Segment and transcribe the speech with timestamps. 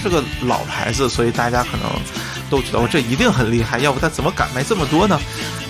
[0.00, 1.86] 是个老牌子，所以大家可能
[2.48, 5.20] 都觉得我这一定很厉害，要不他怎么敢卖这么多呢？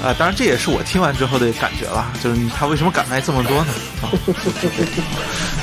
[0.02, 3.72] 呃，当然这也是我听完之后的感觉了，就是他为什么敢卖这么多呢？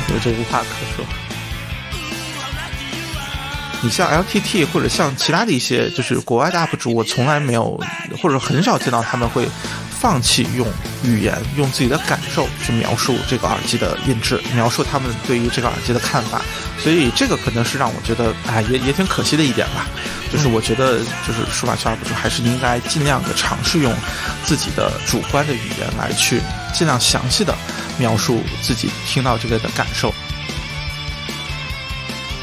[0.10, 1.06] 我这无话可说。
[3.82, 7.80] 你像 LTT 或者像其他的一些就是国外的 UP 主，我从来没有
[8.22, 9.48] 或者很少见到他们会
[9.92, 10.68] 放弃用
[11.04, 16.42] 语言、用自己的感受去描述这个耳机的音质，描述他们对于这个耳机的看法。
[16.80, 19.88] 所以这个可能是让我觉得，哎，也也挺可惜的一点吧。
[20.32, 23.94] 就是我觉得，就是数码圈 UP 主还是应该尽量的尝试用
[24.46, 26.42] 自己的主观的语言来去
[26.74, 27.56] 尽量详细的
[27.98, 30.14] 描述自己听到这个的感受。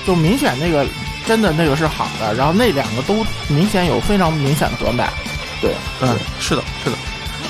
[0.07, 0.87] 就明显那个。
[1.27, 5.11] 真的那个是好的，然后那两个都明显有非常明显的短板，
[5.59, 6.99] 对，嗯，是的，是的。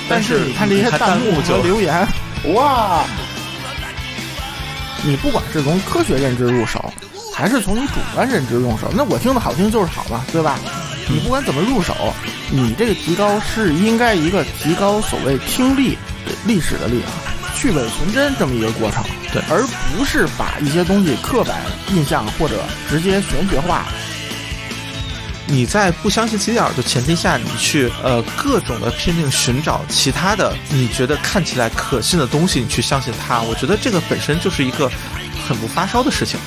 [0.07, 2.07] 但是你看这些弹幕和留言，
[2.53, 3.03] 哇！
[5.05, 6.91] 你不管是从科学认知入手，
[7.31, 10.57] 还是从你主观认知入手，那我听的好听就是好嘛，对吧？
[11.07, 11.93] 你不管怎么入手，
[12.49, 15.95] 你这个提高是应该一个提高所谓听力
[16.47, 17.13] 历史的力啊，
[17.55, 19.03] 去伪存真这么一个过程。
[19.31, 19.63] 对，而
[19.95, 23.85] 不是把一些东西刻板印象或者直接玄学化。
[25.47, 34.89] 你在不相信自己耳朵前提下，你去呃各种的拼命寻找其他的你觉得看起来可信的东西，你去相信它，我觉得这个本身就是一个
[35.47, 36.39] 很不发烧的事情。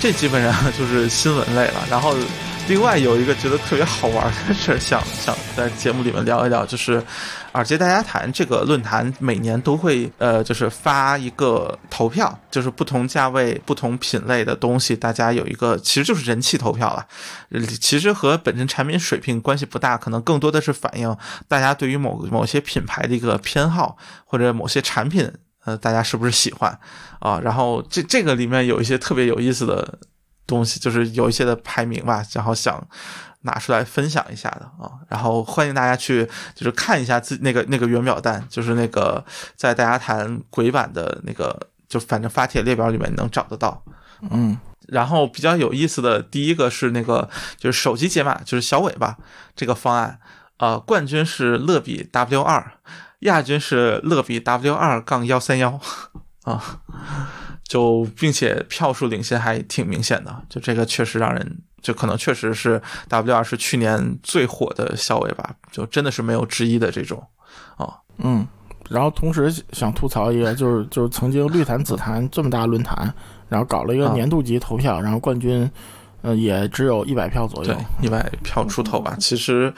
[0.00, 1.84] 这基本上就是新闻类了。
[1.90, 2.14] 然后，
[2.68, 7.02] 另外有一个觉得特别好玩的事儿，想想在节目里面聊一聊，就是
[7.54, 17.04] 耳机大家谈这个论坛每年都会呃，就是发一个投票，就是不同价位、不同品类的东西，大家有一个其实就是人气投票了。
[17.80, 21.16] 其实和本身产品水平关系不大，可能更多的是反映
[21.48, 25.32] 大家对于某某些品牌的一个偏好，或者某些产品。
[25.68, 26.78] 呃，大家是不是喜欢
[27.18, 27.38] 啊？
[27.40, 29.98] 然后这这个里面有一些特别有意思的
[30.46, 32.82] 东西，就是有一些的排名吧，然后想
[33.42, 34.92] 拿出来分享一下的啊。
[35.10, 39.22] 然后欢迎大家去就是看一下自那个那个原表单，就是那个
[39.56, 43.82] 在大家谈鬼版的那个，就反正发帖列表里面能找得到。
[44.30, 44.56] 嗯，
[44.86, 49.18] 然后比较有意思的第一个是那个就是手机解码，就是小尾巴
[49.54, 50.18] 这个方案，
[50.56, 52.72] 呃，冠军是乐比 W 二。
[53.20, 55.80] 亚军是乐比 W 二杠幺三幺
[56.44, 56.80] 啊，
[57.64, 67.20] 就并且票数领先还挺明显的，就这个确实让人就可能确实是 W 二是去年最火的校尉吧，就真的是没有之一的这种
[67.76, 68.46] 啊，嗯，
[68.88, 73.12] 然后同时想吐槽一个，就是就是曾经绿坛紫坛这么大论坛，
[73.48, 75.68] 然后搞了一个年度级投票，然后冠军
[76.22, 79.74] 呃也只有一百票左右，一百票出头吧，其实。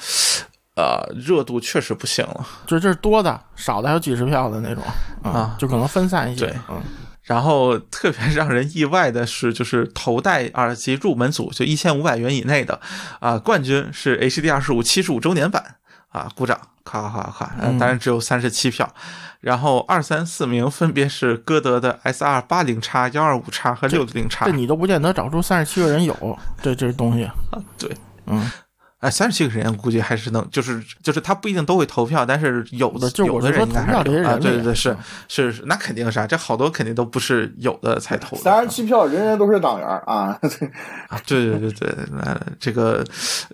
[0.76, 4.82] 呃，热度确实不行了，就这是多的，少的还有几十票的那种
[5.22, 6.46] 啊，就可能分散一些。
[6.46, 6.80] 对，嗯。
[7.22, 12.80] 然后特别让人意外的是，就是头戴耳机入门组，就一千五百元以内的
[13.20, 15.76] 啊，冠军是 HD 二十五七十五周年版
[16.08, 18.92] 啊，鼓掌，咔咔咔咔，当然只有三十七票。
[19.40, 24.46] 然后二三四名分别是歌德的 SR 八零叉、幺二五叉和六零叉。
[24.46, 27.94] 这你都不见得找出三十七个人有这这东西啊，对，
[28.26, 28.50] 嗯。
[29.00, 38.42] 哎，三十七个人估计还是能，就是就是他不一定都会投票，但是有的就有我是说的人应该投票这些人还是啊，对对对，是嗯是是，那肯定是啊，这好多肯定都不是有的才投的。
[38.42, 40.38] 三十七票，人人都是党员啊！
[41.08, 43.02] 啊，对对对对，那这个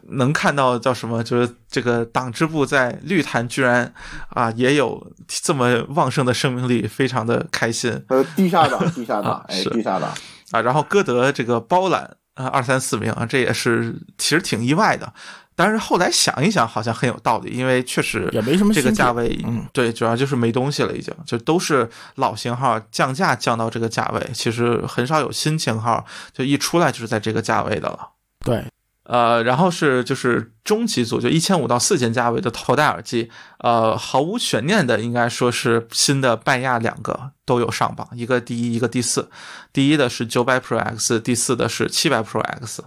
[0.09, 1.23] 能看到叫什么？
[1.23, 3.93] 就是这个党支部在绿坛居然
[4.31, 10.11] 啊也有这么旺盛的生命力，非常的开心呃，地下党，地下党啊，哎，地下党，
[10.51, 10.61] 啊。
[10.61, 15.13] 然后歌德这个包揽啊二三四名啊，这也是其实挺意外的。
[15.59, 26.05] 但是后来想一想，好像很有道理，因为确实也没什么这个价位，嗯，对，主要就是没东西了，已经就都是老型号降价降到这个价位，其实很少有新型号
[26.35, 28.11] 就一出来就是在这个价位的了。
[28.45, 28.63] 对，
[29.09, 39.31] 呃，然后是就是中级组，就一千五到四千价位的头戴耳机，呃，毫无悬念的应该说是新的拜亚两个都有上榜，一个第一，一个第四。
[39.73, 42.83] 第一的是九百 Pro X，第四的是七百 Pro X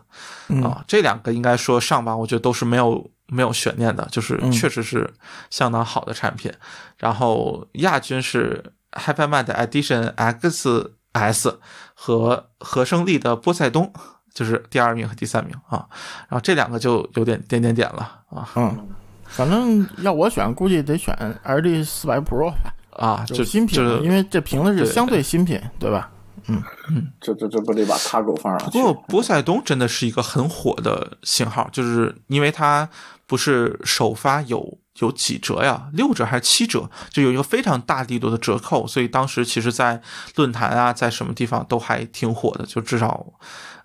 [0.50, 5.10] 嗯啊，这两个应该说上榜，我觉得都是没有没有悬念的，就是嗯确实是
[5.50, 6.52] 相当好的产品。
[6.98, 8.62] 然后亚军是
[8.92, 11.56] HyperMat Edition XS
[11.94, 13.94] 和和胜利的波塞冬。
[14.34, 15.86] 就是第二名和第三名啊，
[16.28, 18.88] 然后这两个就有点点点点了啊嗯，
[19.26, 26.12] 反正要我选，估计得选 LG 四百 Pro 吧，啊，就就是新品，就是因为这屏的是相对新品，对吧？
[26.48, 28.80] 嗯嗯这这这不得把他狗放上去？
[28.80, 32.90] 不过波塞冬真的是一个很火的型号，就是因为它
[33.28, 40.02] 不是首发有有几折呀，六折还是七折，就有一个非常大力度的折扣，所以当时其实在
[40.38, 43.24] 论坛啊，在什么地方都还挺火的，就至少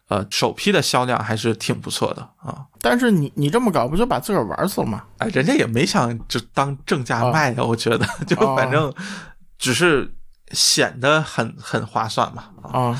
[0.08, 2.64] 呃首批的销量还是挺不错的啊。
[2.80, 5.04] 但是你你这么搞，不就把自个儿玩死了吗？
[5.18, 8.92] 哎，人家也没想就当正价卖呀，我觉得就哦反正
[9.58, 10.14] 只是
[10.52, 12.44] 显得很很划算嘛。
[12.62, 12.98] 啊，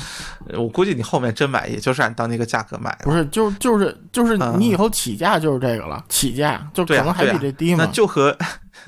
[0.57, 3.05] 我估计你后面真买，也就是按当那个价格买的。
[3.05, 7.85] 不是，就就是就是嗯你以后起价就是这个了，起价就可能还比这低嘛。
[7.85, 8.35] 那就和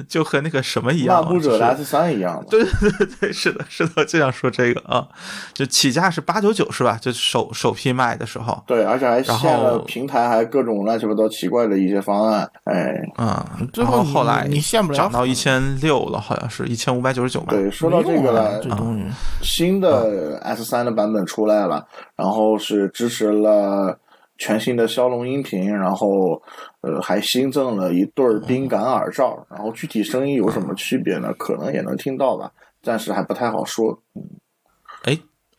[0.07, 5.07] 就和那个什么一样啊，漫步者 S 三一样的，对对对对，是的，是的，我就想说这个啊，
[5.53, 6.97] 就起价是八九九是吧？
[7.01, 17.47] 就首首批卖的时候，对，而且还然限了平台，还各种乱七八糟奇怪的一些方案，哎，嗯，最后后后来你你限不了涨到一千六了，好像是一千五百九十九吧？
[17.51, 19.03] 对，说到这个了，这东西
[19.41, 21.85] 新的 S 三的版本出来了，
[22.15, 23.97] 然后是支持了
[24.37, 26.41] 全新的骁龙音频，然后
[26.81, 31.33] 呃还新增了一对儿冰感耳罩，然后具体声音有什么区别呢？
[31.37, 32.51] 可能也能听到吧，
[32.81, 33.99] 暂时还不太好说。
[34.15, 34.21] 嗯，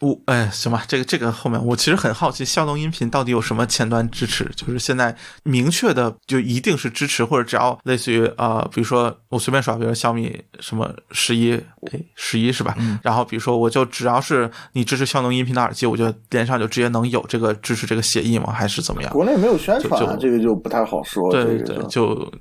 [0.00, 4.48] 我哎，行吧，这个这个后面我其实很好奇，骁龙音频到底有什么前端支持？
[4.54, 11.54] 就是现在明确的就一定是支持，或者只要类似于呃，比如说我随便耍，比如说小米什么十一，
[11.90, 12.76] 哎，十一是吧？
[13.02, 18.52] 然后比如说我就只要是你支持骁龙音频的耳机，我就连上就直接能有这个支持这个协议吗？
[18.52, 19.12] 还是怎么样？
[19.12, 21.28] 国内没有宣传啊，这个就不太好说。
[21.32, 22.32] 对对，这个就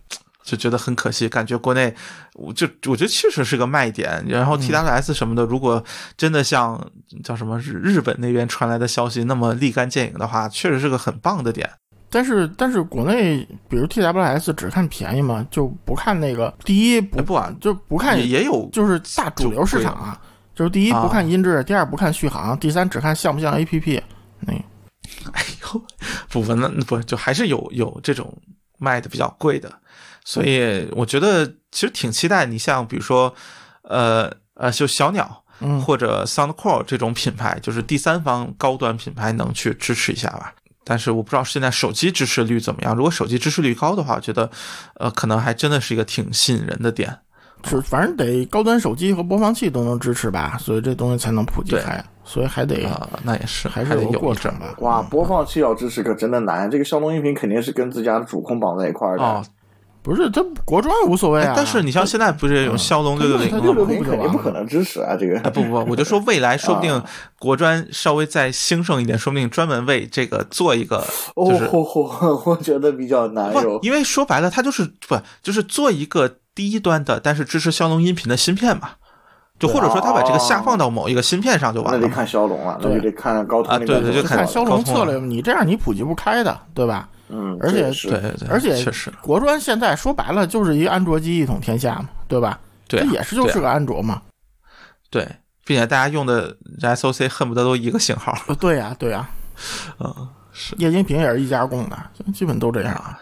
[0.47, 1.93] 就就觉得很可惜，感觉国内，
[2.35, 4.23] 我就我觉得确实是个卖点。
[4.25, 5.83] 然后 TWS 什么的，如果
[6.15, 6.81] 真的像
[7.21, 11.69] 叫什么日日本那边传来的消息那么立竿见影的话，确实是个很棒的点。
[12.09, 20.21] 但是但是国内比如 TWS 只看便宜嘛，就不看那个第一不哎不啊就不看也也有就是大主流市场啊，
[20.55, 24.01] 就是第一啊不看音质，第二不看续航，第三只看像不像 APP。
[24.39, 24.53] 那
[25.33, 25.83] 哎呦，
[26.29, 28.33] 不不，那不就还是有有这种
[28.77, 29.69] 卖的比较贵的，
[30.27, 33.33] 所以我觉得其实挺期待你像比如说，
[33.83, 35.43] 呃呃，就小鸟。
[35.59, 40.53] 嗯或者 SoundCore 这种品牌，就是第三方高端品牌能去支持一下吧。
[40.83, 42.95] 但是我不知道现在手机支持率怎么样。
[42.95, 44.47] 如果手机支持率高的话，我觉得，
[44.99, 47.11] 呃，可能还真的是一个挺吸引人的点。
[47.63, 54.75] 是反正得高端手机和播放器都能支持吧，所以这东西才能普及开，所以还得啊、那也是，还是得是有个过程吧。
[54.77, 56.69] 哇，播放器要支持可真的难。
[56.69, 59.23] 这个骁龙音频肯定是跟自家的主控绑在一块儿的。
[59.23, 59.43] 哦。
[60.01, 63.73] 不是这国专无所谓啊，哎但是你像现在不是有骁龙六六零它六？
[63.73, 65.37] 六零肯定不可能支持啊，这个。
[65.41, 67.03] 啊不不，不，我就说未来 说不定啊
[67.39, 71.03] 国专稍微再兴盛一点，说不定专门为这个做一个，
[71.35, 73.79] 就是、哦吼吼， 我觉得比较难不，。
[73.81, 78.91] 因为说白了，它就是不就是做一个低端的，但是支持骁龙音频的芯片嘛，
[79.59, 82.03] 就或者说他把这个下放到某一个芯片上就完了嘛。
[82.05, 87.09] 那得看骁龙了，那就得看高通啊对对就看看骁龙策略，你这样你普及不开的，对吧？
[87.29, 92.59] 嗯，而且对对对，而且确实国专现在说白了就是一个安卓机一统天下嘛，对吧？
[92.87, 94.21] 对啊、这也是就是个安卓嘛。
[95.09, 95.27] 对，
[95.65, 98.37] 并且大家用的 SOC 恨不得都一个型号。
[98.47, 99.29] 呃对呀、对呀、
[99.99, 101.97] 嗯，是液晶屏也是一家供的，
[102.33, 103.15] 基本都这样。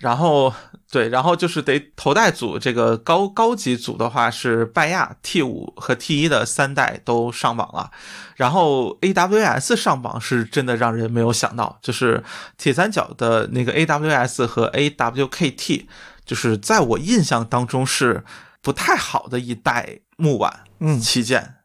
[0.00, 0.52] 然后
[0.90, 7.90] 对，然后就是得头戴组这个高高级组的话是拜亚 T 五和 T 一的三代都上榜了，
[8.36, 12.22] 然后 AWS 上榜是真的让人没有想到，就是
[12.56, 15.86] 铁三角的那个 AWS 和 AWKT，
[16.24, 18.24] 就是在我印象当中是
[18.62, 21.55] 不太好的一代木碗嗯旗舰。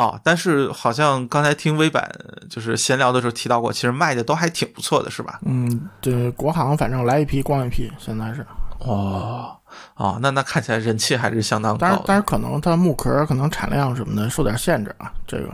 [0.00, 2.10] 啊、但是好像刚才听微版
[2.48, 5.40] 就是闲聊的时候提到过，其实卖的都还挺不错的，是吧？
[5.44, 8.46] 嗯，对，国行反正来一批光一批，现在是。
[8.78, 9.54] 哦，
[9.96, 15.50] 哦，那那看起来人气还是相当高但是但是可能它木壳可能产量什么的受点限制啊，这个。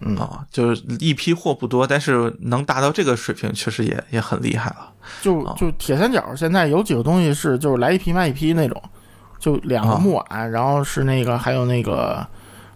[0.00, 4.76] 嗯，啊、就是一批货不多，但是能达到这个水平，确实也也很厉害了。
[4.78, 4.90] 哦
[5.22, 8.82] 就就铁三角现在有几个东西是就是来一批卖一批那种，
[9.38, 12.26] 就两个啊木碗，然后是那个还有那个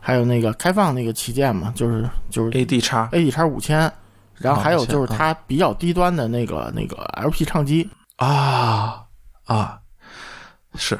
[0.08, 3.78] 还有那个开放那个旗舰嘛，就是就是 A D 叉 A D 叉五千，
[4.36, 7.86] 然后啊还有就是它比较低端的那个那个 L P 唱机，
[8.16, 9.04] 啊
[9.44, 9.78] 啊，
[10.76, 10.98] 是，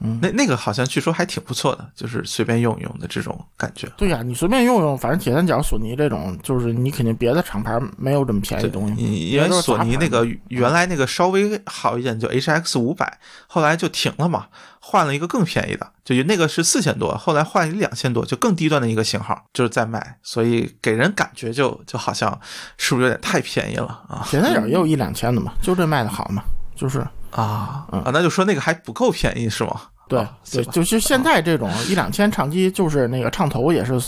[0.00, 3.88] 嗯那那个好像据说还挺不错的，就是随便用用的这种感觉。
[3.96, 9.02] 对呀、你随便用用，反正铁三角、索尼这种，就是你肯定别的厂牌没有这么便宜的东西。
[9.02, 14.46] 因因为索尼那个原来那个稍微好一点，就 H X 五百，后来就停了嘛，
[14.80, 22.38] 换了一个更便宜的，就那个是四千多，后来换一两千多，就更低端的一个型号，就是在卖，所以给人感觉就就好像
[22.76, 26.42] 是不是有点太便宜了啊铁三角也有一两千的嘛，就这卖的好嘛，
[26.74, 28.10] 就是啊嗯啊！
[28.12, 29.80] 那就说那个还不够便宜是吗？
[30.08, 34.00] 对、啊对，就就现在这种一两千唱机，就是那个唱头也是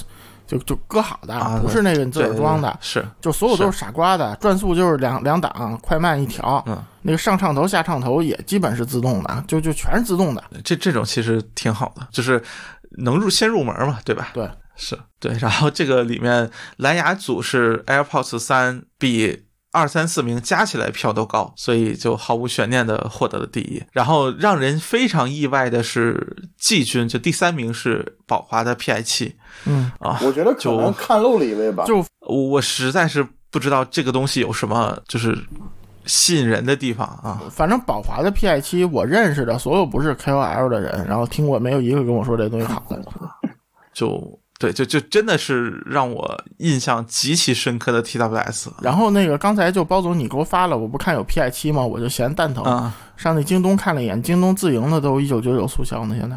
[0.47, 6.63] 就就搁好的，啊不是那个你自个儿装的，是就所有都是傻瓜的，转速就是两两档，快慢一调。
[6.67, 10.43] 嗯，那个上唱头下唱头也基本是自动的，就就全是自动的。
[10.63, 12.43] 这这种其实挺好的，就是
[12.99, 14.29] 能入先入门嘛，对吧？
[14.33, 15.37] 对，是对。
[15.39, 23.83] 然后这个里面蓝牙组是 AirPods 三比二三四名加起来票都高，所以就毫无悬念的获得了第一。
[23.93, 31.85] 然后让人非常意外的是，季军就第三名是宝华的 PI 七嗯，啊，我觉得可能看漏了一位吧。
[31.85, 35.37] 就我实在是不知道这个东西有什么就是
[36.07, 37.43] 吸引人的地方啊。
[37.51, 43.03] 反正宝华的 PI 七，我认识的所有不是 KOL 的人，然后听过没有一个跟我说这东西好的。
[43.93, 51.85] 就对，就就真的是让我印象极其深刻的 TWS 然后那个刚才就包总你给我发了，我不看有 PI 七吗？
[51.85, 56.37] 我就嫌蛋疼，啊上那京东看了一眼，京东自营的都一九九九促销呢，现在。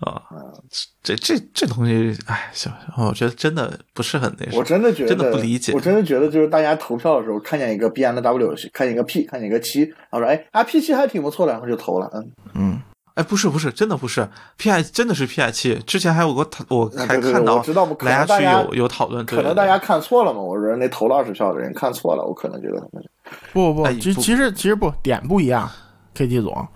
[0.00, 0.22] 啊，
[1.02, 4.58] 这这这东西，哎，行，行我觉得真的不是很那什么。
[4.58, 12.10] 我真的觉得真的不理解我真的觉得就是大家投票的时候，看见一个 B M W，看见一个 P，看见一个七，然后说哎啊 P 七还挺不错的，然后就投了。
[12.14, 12.80] 嗯，嗯，
[13.14, 14.26] 哎，不是不是，真的不是
[14.58, 15.74] PI，真的是 PI 七。
[15.80, 23.04] 之前还有个讨，我还看到我知道可能蓝牙区大家有有讨论，可能大家看错了嘛，我说那投了二十票的人看错了，我可能觉得他们
[23.52, 25.70] 不不不，其其实其实不点不一样
[26.16, 26.66] ，KT 总，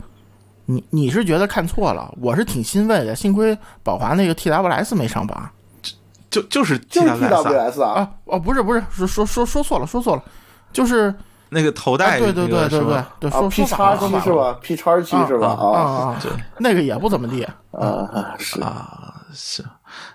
[0.66, 5.48] 你你是觉得看错了，我是挺欣慰的，幸亏宝华那个 TWS 没上榜
[6.28, 7.42] 就就是就是 TWS 啊。
[7.42, 10.22] TWS 啊，啊，哦不是不是，说说说说错了说错了，
[10.70, 11.14] 就是
[11.50, 15.46] 那个头啊戴对对那个对对对是吧对，啊说 P 叉了说反了七是吧？P 叉七是吧？
[15.48, 19.64] 啊啊啊啊，对那个也不怎么地，啊是啊，是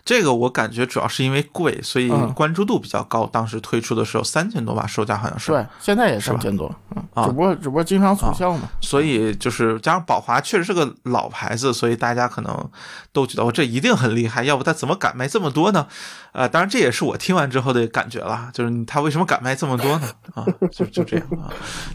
[0.03, 3.25] 这个我感觉主要是因为贵，所以嗯关注度比较高。
[3.27, 5.51] 当时推出的时候三千多吧，售价好像是。
[5.51, 12.69] 对，现在也是三千多，嗯，啊只不过只不过经常促销嘛，所以就是加上宝华确实是个老牌子，所以大家可能
[13.13, 15.87] 都觉得我这一定很厉害，要不他怎么敢卖这么多呢？
[16.33, 20.09] 呃，当然这也是我听完之后的感觉了，就是他为什么敢卖这么多呢？
[20.33, 21.51] 啊，就就这样啊，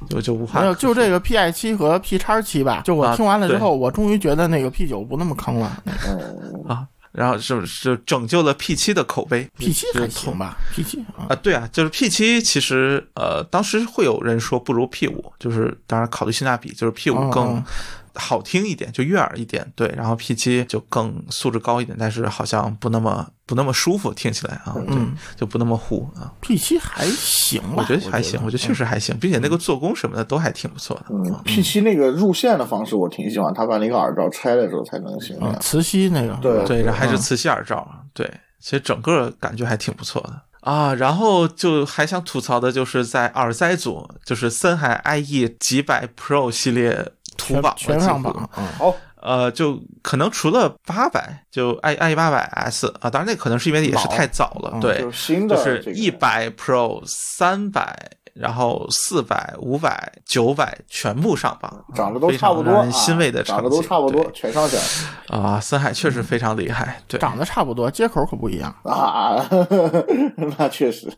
[0.08, 6.86] 就就无话没有，就这个 PI 七和 P 叉七吧，就我啊听完了之后，我终于觉得那个 P 九不那么坑了嗯啊，
[7.16, 17.64] 然后是是拯救了 P 七的口碑，P 七还是行吧，P 七啊，啊，对啊，就是 P 七，其实呃，当时会有人说不如 P 五，就是当然考虑性价比，就是 P 五嗯更嗯
[18.16, 26.32] 好听一点，就悦耳一点，对，然后 P 七就更素质高一点，但是好像不那么不那么舒服，听起来啊，对，嗯就不那么糊啊。
[26.40, 31.06] P 七还行吧，我觉得还行，我觉得确嗯实还行，并且那个做工什么的都还挺不错的。
[31.10, 35.36] 嗯，P 七那个入线的方式我挺喜欢，他把那个耳罩拆了之后才能行。
[35.40, 38.28] 嗯，磁吸那个，对对，然后还是嗯磁吸耳罩，对，
[38.60, 40.94] 其实整个感觉还挺不错的啊。
[40.94, 55.10] 然后就还想吐槽的就是在耳塞组，就是森海 IE 几百 Pro 系列土全榜了全几乎上榜，嗯，好，呃，就可能除了八百，就 i i 八百 S 啊，当然那可能是因为也是太早了，嗯对就，
[55.56, 64.82] 是一百 Pro、三百然后四百、五百、九百全部上榜，涨得都非常差不多，让人欣慰的啊成绩，涨得都差不多，全上去了
[65.28, 65.58] 啊！
[65.58, 68.74] 森海确实非常厉害，对，长得差不多，接口可不一样。
[68.84, 69.48] 啊，
[70.58, 71.10] 那确实，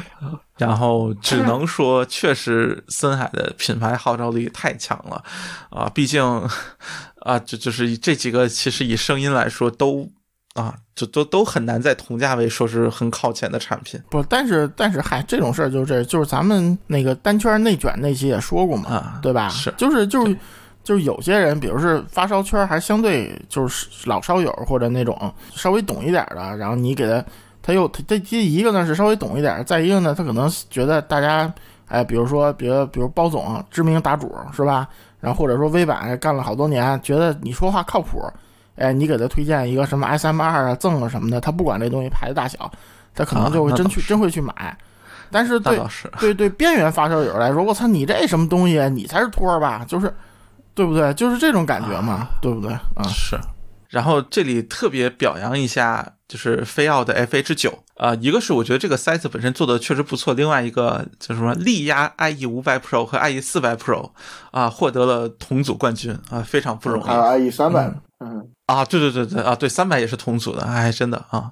[0.56, 5.22] 然后只能说，确实森海的品牌号召力太强了
[5.70, 5.90] 啊！
[5.92, 6.22] 毕竟
[7.20, 10.08] 啊，就就是这几个，其实以声音来说都
[10.54, 19.48] 啊，就都都很难在同价位说是很靠前的产品不，但是但是嗨，这种事儿就是这，就是咱们那个单圈内卷那期也说过嘛，啊，对吧？
[19.48, 20.36] 是就是就是
[20.84, 27.24] 就是有些人，比如是发烧圈还相对就是老烧友或者那种稍微懂一点的，然后你给他，
[27.62, 31.50] 他又他这这一个呢是稍微懂一点，再一个呢他可能觉得大家
[31.86, 34.86] 哎，比如说比如比如包总知名打主是吧？
[35.20, 38.20] 然后或者说微版干了好多年，觉得你说话靠谱，
[38.76, 42.70] 哎，你给他推荐一个什么 S M 二啊赠啊什么的，他不管这东西牌子大小，
[43.14, 44.76] 他可能就会真去、真会去买。
[45.30, 48.88] 但是对是对对，边缘发烧友来说，我操，你这什么东西啊？
[48.88, 49.84] 你才是托儿吧？
[49.88, 50.12] 就是，
[50.74, 51.12] 对不对？
[51.14, 52.72] 就是这种感觉嘛，对不对？
[52.72, 53.38] 啊，是。
[53.88, 64.10] 然后这里特别表扬一下，就是飞奥的 FH 九啊，一个是我觉得这个塞子本身做的确实不错，另外一个就是什么力压 IE 五百 Pro 和 IE 四百 Pro
[64.50, 68.84] 啊，获得了同组冠军啊，非常不容易还有 IE 三百，嗯，啊！
[68.84, 71.50] 对对对对啊，对三百也是同组的，哎，真的啊，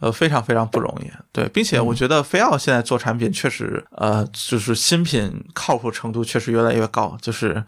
[0.00, 1.10] 呃，非常非常不容易。
[1.32, 7.62] 对，并且我觉得飞奥现在做产品确实，呃，就是新品靠谱程度确实越来越高，就是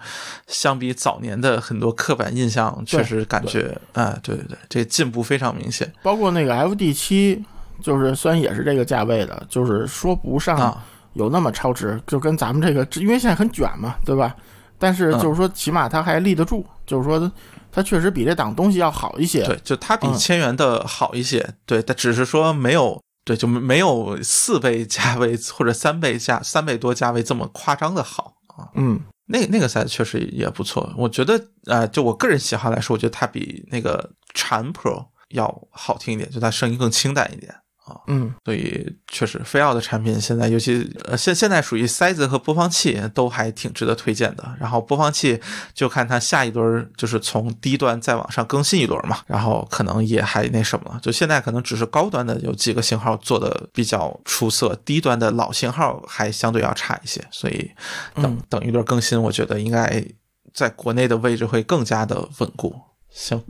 [0.47, 7.45] 相比早年的很多刻板印象，确实感觉，哎，对对对，这进步非常明显包括那个 FD 七，
[7.83, 10.85] 就是虽然也是这个价位的，就是说不上啊。
[11.15, 14.35] 有那么超值，就跟咱们这个，因为现在很卷嘛，对吧？
[14.81, 17.31] 但是就是说，起码它还立得住，就是说
[17.75, 19.45] 它确实比这档东西要好一些。
[19.45, 23.03] 对，就它比嗯千元的好一些，对，它只是说没有。
[23.27, 28.69] 对，就没有四倍价位或者三倍价、三倍多价位这么夸张的好啊。
[28.75, 38.01] 嗯，那那个塞子确实也不错，我觉得呃，就我个人喜好来说，我觉得它比那个禅 Pro 要好听一点，就它声音更清淡一点啊。
[38.09, 44.57] 嗯，所以确实飞奥的产品现在，尤其呃现现在属于塞子和播放器都还挺值得推荐的。
[44.59, 45.41] 然后播放器
[45.73, 51.01] 就看它下一轮就是从低端再往上更新一轮嘛，然后可能也还那什么了。
[51.03, 57.23] 就现在可能只是高端的有几个型号做的比较出色，低端的老型号还相对要差一些。
[57.31, 57.71] 所以
[58.15, 60.05] 等嗯等一轮更新，我觉得应该
[60.53, 62.75] 在国内的位置会更加的稳固。
[63.17, 63.41] 行，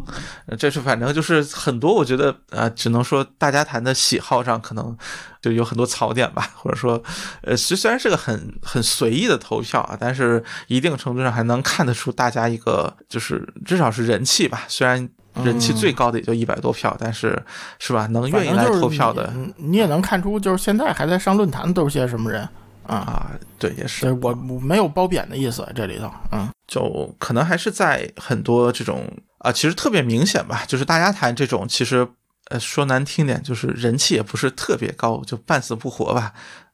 [0.47, 4.95] 呃这是反正就是很多，我觉得呃，只能说大家谈的喜好上可能
[5.41, 7.03] 就有很多槽点吧，或者说，
[7.41, 15.09] 呃，虽虽然是个很很随意的投票啊，但是一定程度上还能看得出大家一个就是至少是人气吧，虽然
[15.43, 17.43] 人气最高的也就一百多票，但是
[17.79, 22.47] 是吧，能愿意来投票的你，你也能看出，就是现在还在上论坛都是些什么人
[22.87, 22.97] 啊？
[22.97, 26.47] 啊，对，也是，我我没有褒贬的意思，这里头，嗯。
[26.67, 29.07] 就可能还是在很多这种
[29.45, 32.09] 啊，其实特别明显吧，就是大家谈这种，其实
[32.49, 36.33] 呃说难听点，就是人气也不是特别高，就半死不活吧。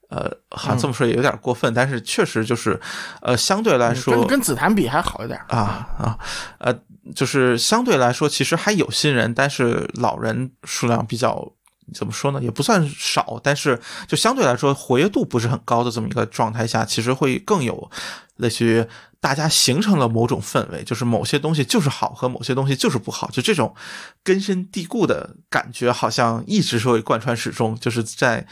[0.09, 2.81] 呃，好像这么说也有点过分，但是确实就是，
[3.23, 6.19] 呃，相对来说跟跟紫檀比还好一点啊啊，
[6.59, 6.77] 呃，
[7.15, 11.53] 就是相对来说，其实还有新人，但是老人数量比较
[11.95, 17.89] 怎么说呢，也不算少，但是就相对来说活跃度不是很高的这么一个状态下，其实会更有
[18.35, 18.85] 类似于
[19.21, 23.75] 大家形成了某种氛围，就是某些东西就是好和某些东西就是不好，就这种
[24.25, 28.47] 根深蒂固的感觉，好像一直是会贯穿始终，就是在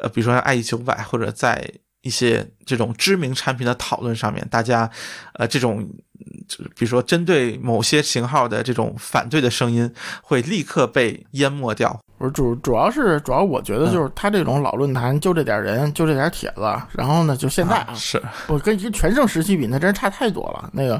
[0.00, 4.90] 呃，比如说爱意九百或者在一些这种知名产品的讨论上面，大家
[5.34, 5.86] 呃这种
[6.76, 9.90] 比如说针对某些型号的这种反对的声音，
[10.22, 11.98] 会立刻被淹没掉。
[12.18, 20.70] 不是主主要是主要我觉嗯得就是他这种老论坛就这点人就这点帖子，然后呢就现在啊，啊是我跟跟全盛时期比，那真是差太多了。
[20.72, 20.98] 那个，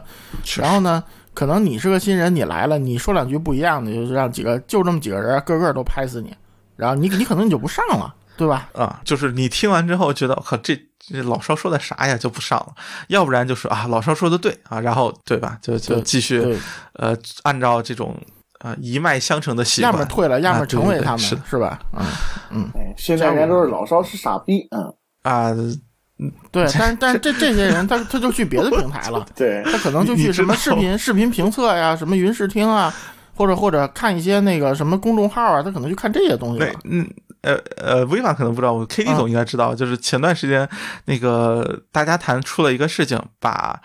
[0.59, 6.35] 然后呢，可能你是个新人，你来了，你说两句不一样的，就让几个就这么几个人，个个都拍死你，
[6.77, 8.69] 然后你你可能你就不上了，对吧？
[8.75, 12.67] 啊，就是你听完之后觉得我靠，这这老少说的啥呀，就不上了；
[13.09, 16.57] 要不然就是啊，老少说的对啊，然后对吧，就就继续，
[16.95, 18.17] 呃，按照这种
[18.61, 20.05] 呃一脉相承的习惯要么。
[20.07, 21.79] 退了，要么成为他们，对是的是吧？
[21.93, 22.05] 嗯。
[22.51, 25.55] 嗯，哎，现在人都是老少是傻逼，嗯，啊，
[26.51, 32.93] 对，但是但是这这些人他他就去别的平台了， 对，他可能就去什么视频视频评测呀，什么云视听啊，
[33.35, 36.73] 或者或者看一些那个什么公众号啊，他可能就看这些东西了。
[36.85, 37.07] 嗯
[37.47, 40.69] 呃呃，微凡可能不知道，我 K D 嗯总应该知道，就是前段时间
[41.05, 43.81] 那个大家谈出了一个事情，把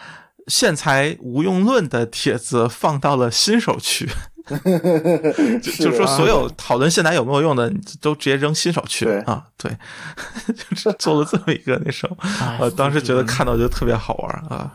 [0.48, 4.10] 线材无用论的帖子放到了新手区。
[5.62, 7.72] 就就是说所有讨论现在有没有用的，
[8.02, 9.72] 都直接扔新手去啊，对，
[10.56, 14.70] 就是做了这么一个那什么， 哎我当时觉得看到就特别好玩啊。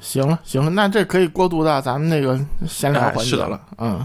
[0.00, 3.60] 行了行了，那这可以过渡到咱们那个闲聊环节了。
[3.78, 4.04] 嗯，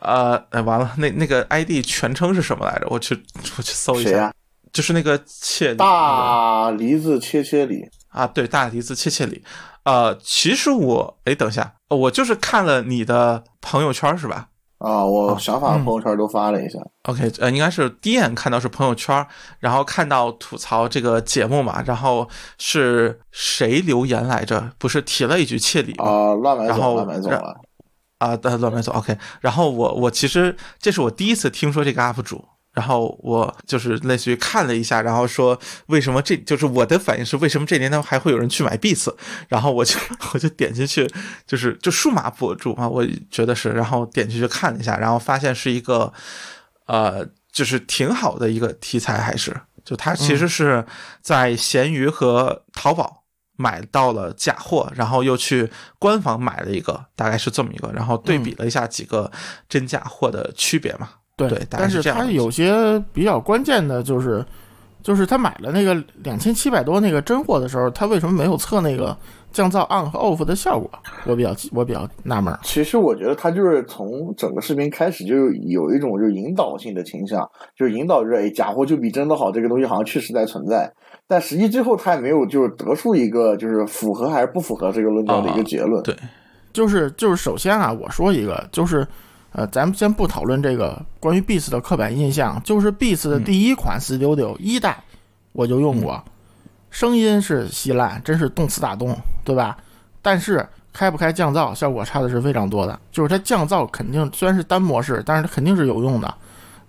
[0.00, 2.86] 呃，哎，完了，那那个 ID 全称是什么来着？
[2.90, 3.14] 我去
[3.56, 4.32] 我去搜一下，谁呀、
[4.72, 9.42] 就是那个切里大梨子切切里，啊，对，大梨子切切里。
[9.84, 16.78] 呃，其实我，哎，等一下，我就是看了你的朋友圈是吧啊，我想法嗯朋友圈都发了一下。
[17.04, 19.26] ？OK，呃，应该是第一眼看到是朋友圈，
[19.58, 24.70] 然后看到吐槽这个节目嘛，然后是谁留言来着？
[24.78, 26.04] 不是提了一句切里吗？
[26.04, 27.56] 啊，乱买走，然后乱买走了。
[28.18, 29.16] 啊，的乱没错，OK。
[29.40, 39.14] 然后我我其实这是我第一次听说这个 UP 主，然后我就是类似于看了一下，然后说为什么这就是我的反应是为什么这年头还会有人去买 Beats，
[39.48, 39.96] 然后我就
[40.34, 41.08] 我就点进去，
[41.46, 46.12] 就是就数码博主嘛，我觉得是，然后点进去看了一下，然后发现是一个
[46.86, 50.84] 呃，就是挺好的一个题材，还是就它其实是
[51.22, 53.22] 在闲鱼和淘宝。
[53.60, 55.68] 买到了假货，然后又去
[55.98, 59.28] 官方买了一个，大概是这么一个，然后对比了一下几个
[59.68, 61.10] 真假货的区别嘛。
[61.36, 64.44] 对，对但是是这样的他有些比较关键的就是，
[65.02, 65.92] 就是他买了那个
[66.22, 69.16] 两千七百多那个真货的时候，他为什么没有测那个
[69.52, 70.88] 降噪 on 和 off 的效果？
[71.26, 72.60] 我比较我比较纳闷儿。
[72.62, 80.92] 其实我觉得他就是从整个视频开始就有一种就是引导性的倾向，就是引导就是哎假货就比真的好，这个东西好像确实在存在，
[81.28, 86.02] 但实际最后他也没有就是得出一个就是符合还是不符合这个论调的一个结论。
[86.02, 86.16] 对，
[86.72, 89.06] 就是就是首先啊，我说一个，就是
[89.52, 94.96] 呃，咱们先不讨论这个关于 Beats 的刻板印象，就是 Beats 的第一款 Studio 一代
[95.52, 96.22] 我就用过，
[96.90, 99.14] 声音是稀烂，真是动次打动，
[99.44, 99.76] 对吧？
[100.22, 106.34] 但是开不开降噪效果差的是非常多的，就是它降噪肯定虽然是单模式，但是它肯定是有用的。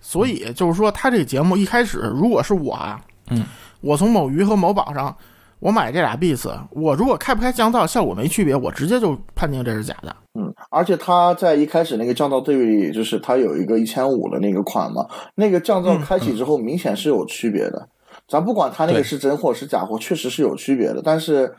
[0.02, 3.43] 所以就是说，它这个节目一开始，如果是我啊，嗯，
[3.81, 5.15] 我从某鱼和某宝上
[5.59, 10.15] 我买这俩 Beats，我如果开不开降噪效果没区别，我直接就判定这是假的。
[10.39, 17.89] 嗯，而且它在一开始那个降噪对比，就是它有一个一千五的那个款嘛，那个降噪开启之后明显是有区别的。
[18.27, 21.53] 咱不管它那个是真货是假货，确实是有区别的，但是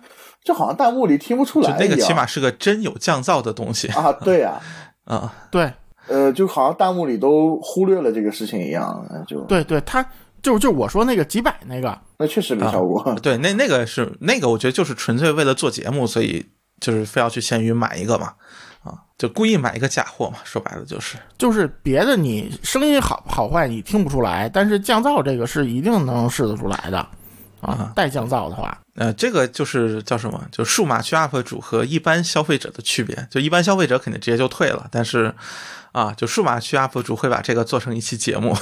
[0.44, 1.78] 就好像弹幕里听不出来一样。
[1.80, 4.60] 那个起码是个真有降噪的东西啊，对呀、
[5.04, 5.32] 啊。
[5.50, 5.70] 对，
[6.08, 10.04] 呃，就好像弹幕里都忽略了这个事情一样，呃就对对，他
[10.42, 13.02] 就就我说那个几百那个，那确实没效果。
[13.22, 16.44] 对，那那个是那个，我觉得就是纯粹为了做节目，所以
[16.80, 18.32] 就是非要去闲鱼买一个嘛，
[18.82, 21.16] 啊，就故意买一个假货嘛，说白了就是。
[21.38, 27.06] 就是别的你声音好好坏你听不出来，但是降噪这个是一定能试得出来的
[27.60, 30.42] 啊，带降噪的话，呃，这个就是叫什么？
[30.50, 33.28] 就数码区 UP 主和一般消费者的区别。
[33.30, 35.34] 就一般消费者肯定直接就退了，但是
[35.92, 38.56] 啊，就数码区 UP 主会把这个做成一期节目。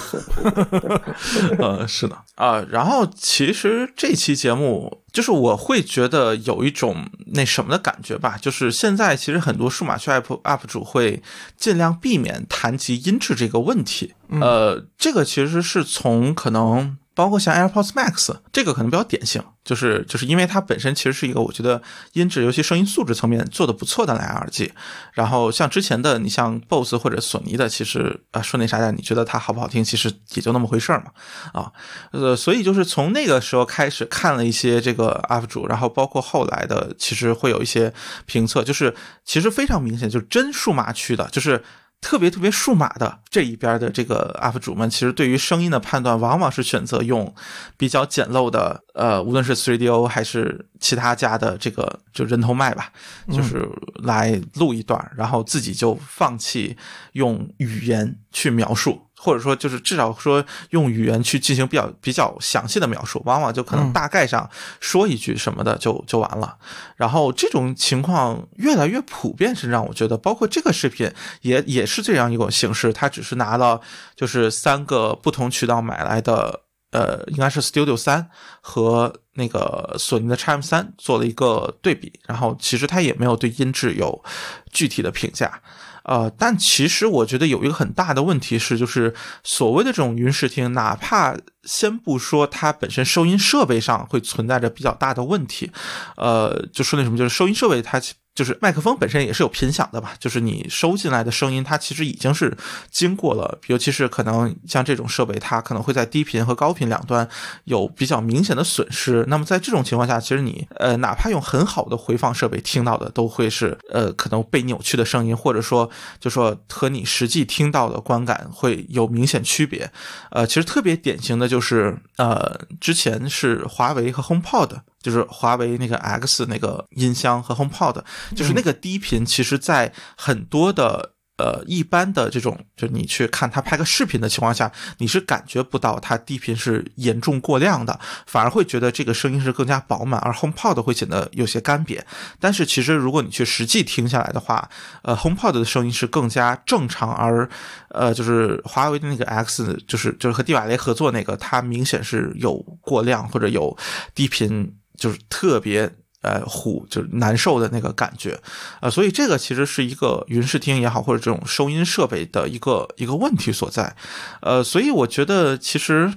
[1.59, 2.65] 呃，是的啊。
[2.71, 11.23] 然后其实这期节目，就是我会觉得有一种那什么的感觉吧，就是现在其实很多数码区 UP UP 主会
[11.57, 14.15] 尽量避免谈及音质这个问题。
[14.29, 16.97] 呃，这个其实是从可能。
[17.19, 24.73] 包括像 AirPods Max 这个可能比较典型，就是就是因为它本身其实是一个我觉得音质，尤其声音素质层面做的不错的蓝牙耳机。
[25.13, 31.73] 然后像之前的你像 BOSS 或者索尼的，其实啊说那啥的，你觉得它好不好听，其实也就那么回事儿嘛，啊，
[32.13, 37.93] 呃，所以就是从那个时候开始看了一些这个 UP 主，然后包括后来的，其实会有一些
[38.27, 41.65] 评测，就是其实非常明显，就是真数码区的，就是。
[42.01, 47.35] 特别特别数码的这一边的这个 UP 主们，其实对于声音的判断，往往是选择用
[47.77, 52.93] 比较简陋的，呃，无论是 3DO 还是其他家的这个就人头麦吧，
[53.33, 56.77] 就是来录一段，然后自己就放弃
[57.13, 59.08] 用语言去描述。
[59.21, 66.57] 或者说，就是至少说用语言去进行比较比较详细的描述，往往就可能大概上说一句什么的就就完了。
[66.97, 73.81] 然后这种情况越来越普遍，是让我觉得，包括这个视频也也是这样一种形式，它只是拿了
[74.15, 76.61] 就是三个不同渠道买来的，
[76.93, 84.25] 呃，应该是 Studio 三和那个索尼的 XM 三做了一个对比，然后其实它也没有对音质有
[84.73, 85.61] 具体的评价。
[86.09, 95.71] 呃，但其实我觉得有一个很大的问题是，就是所谓的这种云视听，哪怕先不说它本身收音设备上会存在着比较大的问题，
[96.17, 98.01] 呃，就说那什么，就是收音设备它
[98.39, 102.57] 就是麦克风本身也是有频响的吧，就是你收进来的声音，它其实已经是
[102.89, 107.29] 经过了，尤其是可能像这种设备，它可能会在低频和高频两端
[107.65, 109.25] 有比较明显的损失。
[109.27, 119.91] 那么在这种情况下，其实你呃，哪怕用很好的回放设备听到的，都会是呃可能被扭曲的声音，或者说就说和你实际听到的观感会有明显区别。
[120.31, 124.83] 呃，其实特别典型的就是呃，之前是华为和 HomePod。
[125.01, 128.03] 就是华为那个 X 那个音箱和 HomePod，
[128.35, 142.01] 就是那个低频，其实在很多的呃一般的这种，就你去看它拍个视频的情况下，你是感觉不到它低频是严重过量的，反而会觉得这个声音是更加饱满，而 HomePod 会显得有些干瘪。
[142.41, 144.69] 但是其实如果你去实际听下来的话，
[145.03, 147.49] 呃，HomePod 的声音是更加正常，而
[147.91, 153.79] 呃，就是华为的那个 X，就是就是和蒂瓦雷合作那个，它明显是有过量或者有
[154.13, 154.75] 低频。
[154.99, 158.39] 就是特别呃虎，就是难受的那个感觉，
[158.83, 163.97] 呃，所以这个其实是一个云视听也好，或者这种收音设备的一个一个问题所在，
[164.43, 166.13] 呃，所以我觉得其实。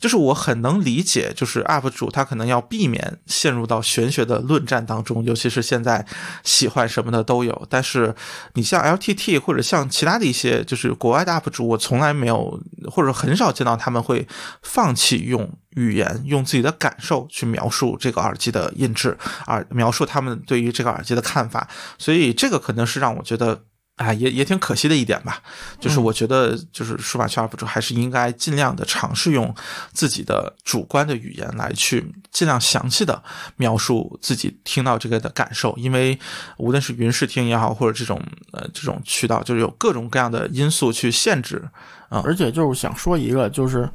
[0.00, 6.04] 就是我很能理解，就是 UP 主他可能要避免陷入到玄学的论战当中，尤其是现在
[6.42, 7.66] 喜欢什么的都有。
[7.68, 8.14] 但是
[8.54, 12.58] 你像 LTT 或者像其他的一些就是国外的 UP 主，我从来没有
[12.90, 14.26] 或者很少见到他们会
[14.62, 21.68] 放弃用语言、用自己的感受去描述这个耳机的音质，啊，描述他们对于这个耳机的看法。
[21.98, 23.64] 所以这个可能是让我觉得。
[24.00, 25.42] 啊，也也挺可惜的一点吧，
[25.78, 29.54] 就是我觉得，就是数码圈 UP 主还是应该尽量的尝试用
[29.92, 33.22] 自己的主观的语言来去尽量详细的
[33.56, 36.18] 描述自己听到这个的感受，因为
[36.56, 38.18] 无论是云视听也好，或者这种
[38.52, 41.62] 呃这种渠道，就是有各种各样的因素去限制
[42.08, 42.22] 啊。
[42.24, 43.86] 而且就是想说一个，就是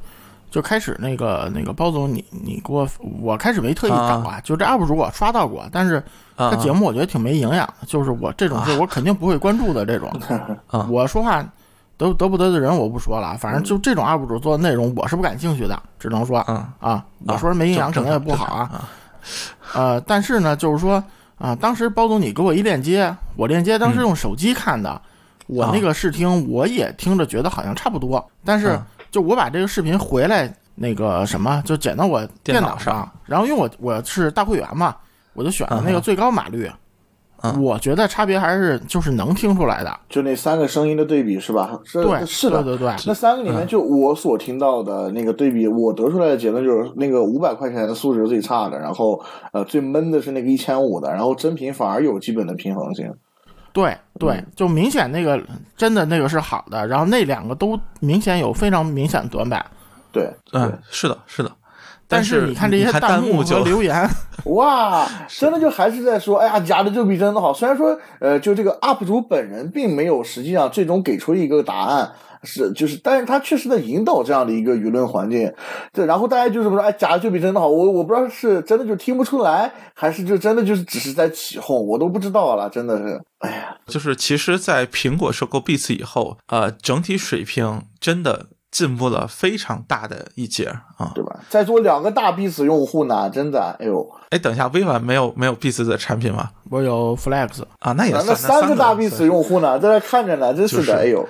[0.52, 2.88] 就开始那个那个包总，你你给我，
[3.20, 6.00] 我开始没特意找啊，就这 UP 主我刷到过，但是。
[6.36, 10.10] 这节目我觉得挺没营养的，就是我这种事我肯定不会关注的这种。
[10.90, 11.42] 我说话
[11.96, 16.38] 得得不得罪人我不说了，反正就这种 UP 主做的内容我是不感兴趣的，只能说
[16.78, 18.88] 啊，我说没营养可能也不好啊。
[19.72, 21.02] 呃，但是呢，就是说
[21.38, 25.00] 啊，当时包总你给我一链接，我链接当时用手机看的，
[25.46, 28.78] 我那个试听我也听着觉得好像差不多，但是
[29.10, 34.94] 就我把这个视频回来那个什么就剪到我电脑上，然后因为我我是大会员嘛。
[35.36, 36.70] 我就选了那个最高码率，
[37.60, 41.78] 我觉得差别还是就是能听出来的，就那三个声音的对比是吧？
[41.92, 42.94] 对，是的，对对对。
[43.06, 49.22] 那三个里面，就我所听到的那个对比，我得出来的结论就是那个五百块钱的素质最差的，然后
[49.52, 53.12] 呃最闷的是那个一千五的，然后真品反而有基本的平衡性。
[53.72, 55.38] 对对，就明显那个
[55.76, 59.64] 真的那个是好的，然后那两个都明显有非常明显的短板。
[60.10, 61.52] 对，嗯，是的，是的。
[62.08, 64.08] 但是你看这些弹幕和留言，
[64.46, 67.52] 哇，真的就还是在说，哎呀，假的就比真的好。
[67.52, 72.12] 虽然说，呃，就这个 UP 主本人并没有实际上最终给出一个答案，
[72.44, 75.52] 是就是，但是他确实在引导这样的一个舆论环境。
[75.92, 77.66] 对，然后大家就是说，哎，假的就比真的好。
[77.66, 88.46] 我我不知道是真的就听不出来，还是就真的就是只是在起哄，我都不知道了，真的是，哎呀，就是其实，在苹果收购 Beats 以后，呃，整体水平真的。
[88.76, 90.66] 进步了非常大的一截
[90.98, 91.40] 啊，对吧？
[91.48, 96.50] 在座两个大 B 死用户呢，真的，哎呦，哎，等一下，微软没有没有 B 死的产品吗？
[96.68, 98.26] 我有 Flex 啊，那也算。
[98.26, 101.26] 那三个大 B 死用户呢，在那看着呢，真是的，哎呦，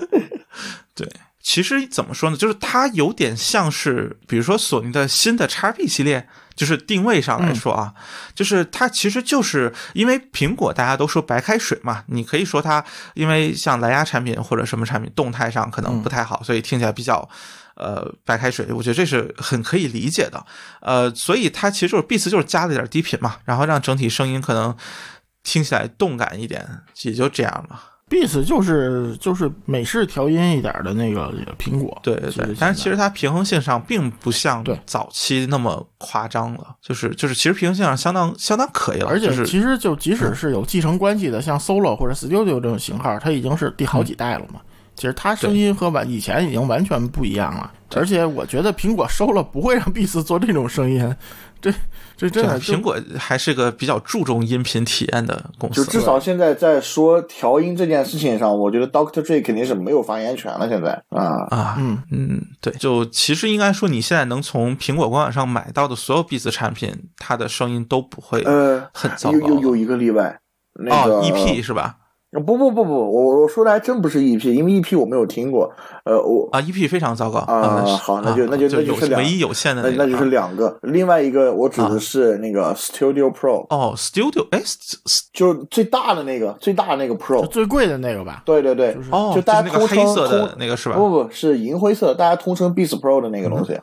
[0.96, 1.06] 对。
[1.42, 2.36] 其实怎么说呢？
[2.36, 7.92] 就是它有点像是，比如说索尼的新的 XP 系列，就是定位上来说啊，
[8.34, 12.84] 就是它其实就是因为苹果大家都说白开水嘛，你可以说它
[13.14, 17.28] 因为像蓝牙产品或者什么产品动态上可能不太好，所以听起来比较
[17.76, 18.66] 呃白开水。
[18.72, 20.44] 我觉得这是很可以理解的。
[20.80, 24.76] 呃，所以它其实就是 B 四就是加了点低频嘛，然后让整体声音可能
[25.42, 26.68] 听起来动感一点，
[27.02, 27.91] 也就这样了。
[28.12, 44.60] Beats 就是就是美式调音一点的那个苹果，对对对，但是其实它平衡性上并不像早期那么夸张了，就是就是其实平衡性上相当相当可以了，而且其实就即使是有继承关系的，像 Solo 或者 Studio 这种型号，它已经是第好几代了嘛，
[44.94, 51.16] 其实它声音和完以前已经完全不一样了，而且我觉得苹果收了不会让 Beats 做这种声音。
[51.62, 51.72] 这
[52.16, 55.84] 这真的，苹果还是个比较注重音频体验的公司。
[55.84, 60.68] 就至少现在在说调音这件事情上，我觉得 Doctor Dre 肯定是没有发言权了。
[60.68, 69.38] 现在啊啊嗯嗯，对，就其实应该说，你现在能从苹果官网上买到的所有 Beats 产品，它的声音都不会呃很糟糕。
[69.38, 70.40] 有有有一个例外，
[70.84, 71.96] 那个 EP 是吧？
[72.40, 75.70] 不不不不，我我说的还真不是 EP，因为 EP 我没有听过。
[76.04, 84.62] 呃，我啊，EP 非常糟糕啊好那就啊那就那就是两唯一有限的个那那就是啊两个，另外一个我指的是那个 Studio Pro，、哦，Studio 哎
[85.32, 87.46] 就最大的那个最大的那个 Pro。
[87.46, 88.42] 最贵的那个吧。
[88.46, 93.80] 对对对，哦，就大家通称的通那个是吧不不不是银灰色，大家通称 Beats Pro 的那个东嗯西，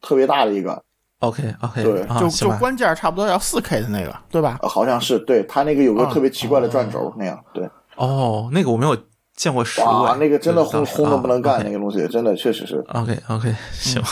[0.00, 0.82] 特别大的一个，
[1.20, 4.58] ？OK OK，对啊，就就关键差不多要四 K 的那个，对吧？
[4.62, 8.96] 呃好像是对它那个有个啊特别奇怪的转轴那样，对，哦，那个我没有
[9.34, 12.84] 见过实物哇，哎，那个真的轰轰的不能干，啊那个东西真的确实是。
[12.88, 14.08] OK OK， 行吧，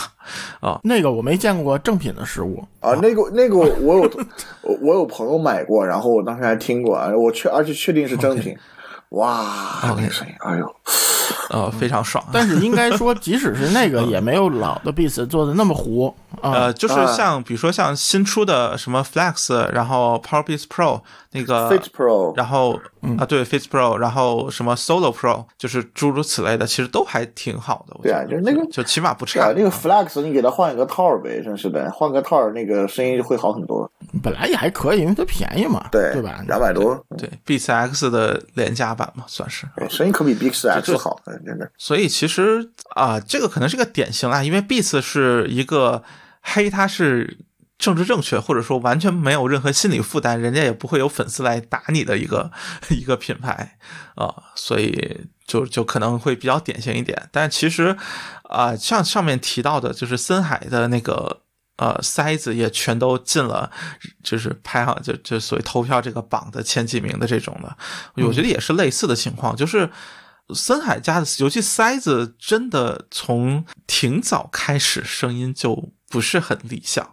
[0.61, 4.01] 嗯那个我没见过正品的实物，啊，那个那个我有
[4.63, 8.55] 我我有朋友买过，然后我当时还听过，我确而且确定是正品，
[9.09, 10.75] 哇，那个声音，哎呦，
[11.49, 12.29] 呃，非常爽啊。
[12.33, 16.51] 但是应该说，即使是那个，也没有老的 Beats 做的那么糊啊。
[16.51, 21.01] 呃，就是啊像比如说像新出的什么 Flex，然后 PowerBeats Pro
[21.35, 22.79] 那个 Fit Pro，然后
[23.19, 27.95] 啊对 Fit Pro，然后什么 Solo Pro，就是诸如此类的，其实都还挺好的。
[27.97, 29.33] 我对啊觉得就那个就起码不差。
[29.33, 33.91] 对啊，那个 Flex 你给它换一个套儿呗，真是的，换个套儿那个声音就会好很多，
[34.23, 36.41] 本来也还可以，因为它便宜嘛，对对吧？
[36.47, 39.67] 两百多，对 Beats X 的廉价版嘛，算是。
[39.75, 41.69] 对声音可比 Big 就 X 好，嗯真的。
[41.77, 46.01] 所以其实啊、这个可能是个典型啦，因为 Beats 是一个
[46.41, 47.37] 黑它是
[47.77, 52.51] 政治正确，或者说完全没有任何心理负担，人家也不会有粉丝来打你的一个
[52.89, 53.77] 一个品牌
[54.15, 57.29] 啊、所以就就可能会比较典型一点。
[57.31, 57.97] 但其实
[58.43, 61.41] 啊、像上面提到的，就是森海的那个。
[61.77, 63.69] 呃，塞子也全都进了，
[64.23, 67.77] 就是排行就就所谓投票这个榜的前几名的这种的，
[68.25, 69.91] 我觉得也是类似的情况，就是
[70.53, 77.05] 森海家的，尤其塞子，真的从挺早开始声音就不是很理想，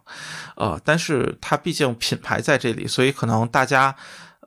[0.54, 3.96] 呃，但是它毕竟品牌在这里，所以可能大家。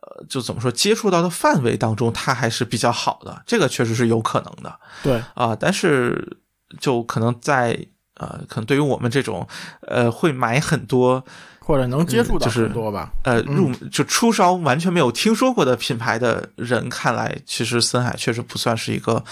[0.08, 6.38] 呃，就怎么说，接触到的范围当中，它还是比较好的，这个确实是有可能的对，啊、但是
[6.80, 7.76] 就可能在
[8.18, 9.48] 呃，可能对于我们这种
[9.82, 11.26] 呃会买很多
[11.66, 13.12] 或者能接触到嗯就是很多吧。
[13.24, 19.24] 呃，入就初烧完全没有听说过的品牌的人看来，其实森海确实不算是一个，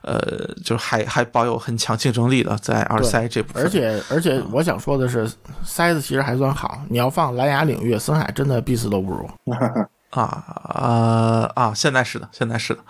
[0.00, 0.18] 呃，
[0.64, 3.62] 就是还还保有很强竞争力的在耳塞这部分。
[3.62, 5.30] 而且而且，我想说的是，
[5.64, 6.80] 塞子其实还算好。
[6.88, 9.28] 你要放蓝牙领域，森海真的 Beats 都不如。
[10.10, 12.80] 啊呃啊，现在是的，现在是的，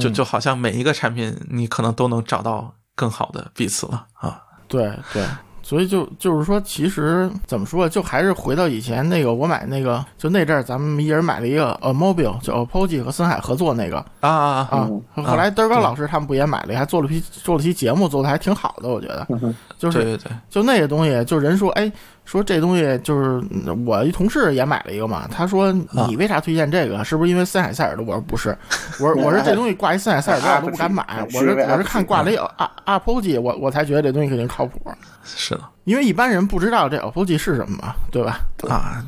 [0.00, 4.40] 就就好像每一个产品你可能都能找到更好的彼此了啊。
[4.68, 5.22] 对对，
[5.62, 13.98] 所以就就是说，其实怎么说，就还是回到以前那个，我买那个，就那阵儿咱们一人买了一个 Amobile，就 OPPO 和森海合作那个。
[14.20, 14.90] 啊啊啊。
[15.24, 19.26] 后来德高老师他们不也买了，还做了批做了期节目，做的还挺好的，我觉得。
[19.78, 21.90] 就是对对对，就那个东西，就人说，哎，
[22.32, 27.04] 说这东西就是嗯我一同事也买了一个嘛，他说啊你为啥推荐这个？
[27.04, 28.02] 是不是因为森海塞尔的？
[28.02, 28.56] 我说不是，
[28.98, 34.80] 我说我说这东西挂一森海塞尔标我都不敢买， 我是我是看挂了一 A A P O G，我我才觉得这东西肯定靠谱，
[35.22, 38.40] 是的因为一般人不知道这 P O G 是什么嘛，对吧？
[38.70, 39.04] 啊，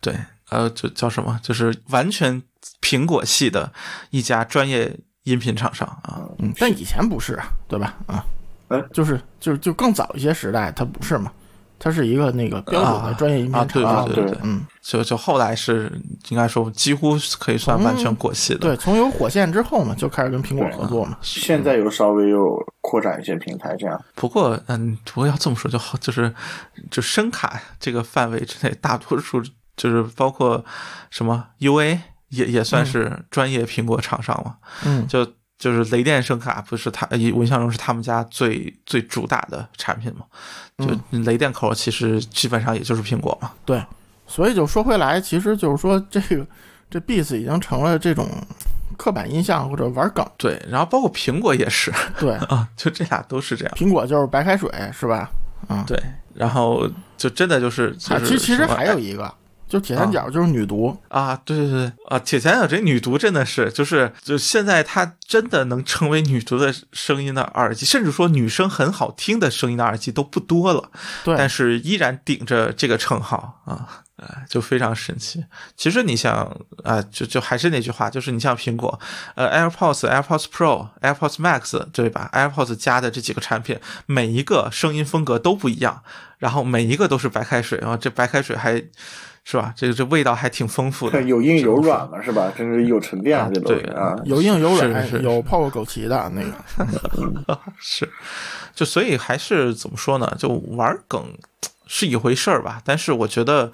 [0.00, 0.14] 对，
[0.50, 1.40] 呃，就叫什么？
[1.42, 2.40] 就是完全
[2.80, 3.72] 苹果系的
[4.10, 6.22] 一家专业音频厂商啊。
[6.38, 7.96] 嗯，但以前不是啊，对吧？
[8.06, 8.24] 啊
[8.68, 11.30] 嗯，就是就是就更早一些时代，它不是嘛，
[11.84, 14.26] 它是一个那个标准的专业音频厂商，对对。
[14.26, 15.90] 对，嗯，就就后来是
[16.28, 18.60] 应该说几乎可以算完全过气的。
[18.60, 24.00] 对，从有火线之后嘛，就开始跟苹果合作嘛，现在又稍微又扩展一些平台，这样。
[24.14, 26.32] 不过嗯，不过要这么说就好，就是
[26.88, 29.42] 就声卡这个范围之内，大多数
[29.76, 30.64] 就是包括
[31.10, 35.26] 什么 UA 也也算是专业苹果厂商嘛，嗯，就。
[35.62, 40.26] 就是雷电声卡不是他，我印象中是他们家最最主打的产品嘛。
[40.78, 43.52] 就雷电口其实基本上也就是苹果嘛。
[43.64, 43.80] 对，
[44.26, 46.44] 所以就说回来，其实就是说这个
[46.90, 48.28] 这 Beats 已经成了这种
[48.98, 53.72] 刻板印象或者玩梗，对，然后包括苹果也是对， 啊，就这俩都是这样。
[53.76, 55.30] 苹果就是白开水是吧？
[55.68, 55.96] 啊，对，
[56.34, 59.32] 然后就真的就是啊，就是其其实什么还有一个，
[59.72, 70.90] 就铁三角就是女毒，啊，对对对啊，铁三角这女毒真的是，就是就现在她真的能成为女毒的声音的耳机，甚至说女生很好听的声音的耳机都不多了，
[71.24, 75.42] 对，但是依然顶着这个称号啊，呃，就非常神奇。
[75.74, 76.54] 其实你像
[76.84, 79.00] 啊、就就还是那句话，就是你像苹果，
[79.36, 86.02] 呃，AirPods、AirPods Pro、AirPods Max，对吧？AirPods 加的这几个产品，每一个声音风格都不一样，
[86.36, 88.84] 然后每一个都是白开水啊，这白开水还。
[89.44, 89.74] 是吧？
[89.76, 92.52] 这个这味道还挺丰富的， 有硬有软嘛，是吧？
[92.56, 94.14] 真是有沉淀啊这东西对啊。
[94.24, 96.42] 有硬有软，是是有泡过枸杞的那
[97.46, 98.08] 个， 是，
[98.74, 100.32] 就所以还是怎么说呢？
[100.38, 101.24] 就玩梗
[101.86, 103.70] 是一回事儿吧，但是我觉得，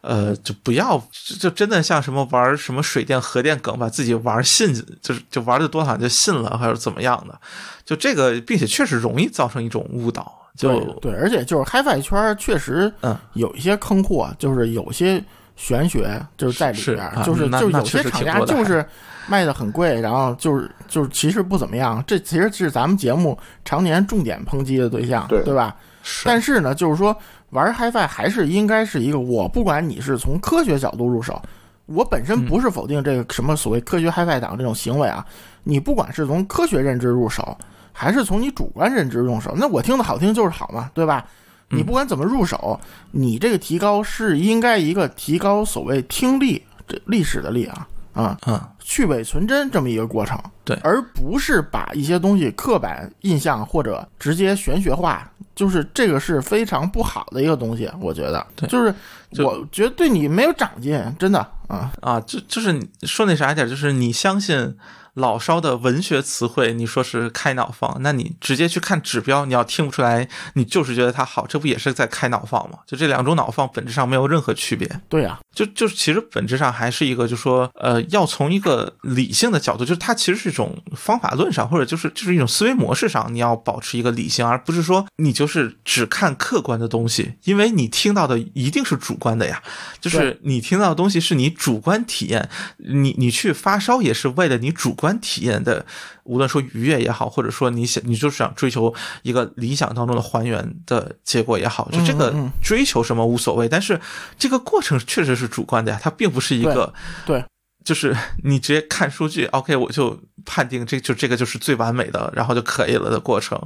[0.00, 1.02] 呃，就不要
[1.38, 7.38] 就真的像什么玩什么水电核电梗，把自己玩信，就是就玩的多好就信了，还是怎么样的？
[7.84, 10.47] 就这个，并且确实容易造成一种误导。
[10.58, 15.22] 就对，而且就是 HiFi 圈确实嗯有一些坑货，就是有些
[15.54, 18.84] 玄学就是在里边，是就是就有些厂家就是
[19.28, 22.02] 卖的很贵，然后就是就是其实不怎么样。
[22.06, 25.76] 这其实是咱们节目常年重点抨击的对象，对吧？
[26.02, 27.16] 是但是呢，就是说
[27.50, 31.40] 玩 HiFi 还是应该是一个，我不管你是从科学角度入手，
[31.86, 35.24] 我本身不是否定这个什么所谓科学 HiFi 党这种行为啊，
[35.62, 37.56] 你不管是从科学认知入手，
[37.98, 41.26] 还是从你主观认知入手，那我听的好听就是好嘛，对吧？
[41.70, 42.78] 你不管怎么入手，
[43.10, 48.60] 你这个提高是应该一个提高所谓听力这历史的力啊啊，嗯。
[48.80, 50.74] 去伪存真这么一个过程，对。
[50.82, 58.66] 而不是把一些东西刻板印象或者直接玄学化，就是这个是非常不好的一个东西，我觉得，对。
[58.66, 58.94] 就是
[59.42, 64.74] 我觉得对你没有长进，真的啊，啊，就就是你说那啥一点，就是你相信
[65.18, 72.78] 老烧的文学词汇，你说是开脑放，那你直接去看指标，你要听不出来，你就是觉得它好，这不也是在开脑放吗？
[72.86, 74.88] 就这两种脑放本质上没有任何区别。
[75.08, 89.60] 对啊、就就是其实本质上还是一个，就说呃，要从一个理性的角度，就是它其实是一种方法论上，或者就是就是一种思维模式上，你要保持一个理性，而不是说你就是只看客观的东西，因为你听到的一定是主观的呀，
[90.00, 95.84] 就是你听到的东西是你主观体验，你你去发烧也是为了你主观体验的，
[96.22, 102.32] 无论说愉悦也好，或者说你想你就是想追求一个理想当中的还原的结果也好，就这个
[102.62, 104.00] 追求什么无所谓，但是
[104.38, 106.92] 这个过程确实是主观的呀，它并不是一个
[107.26, 107.44] 对，
[107.84, 113.60] 就是你直接看数据，OK，我就判定这就这个就是最完美的，然后就可以了的过程。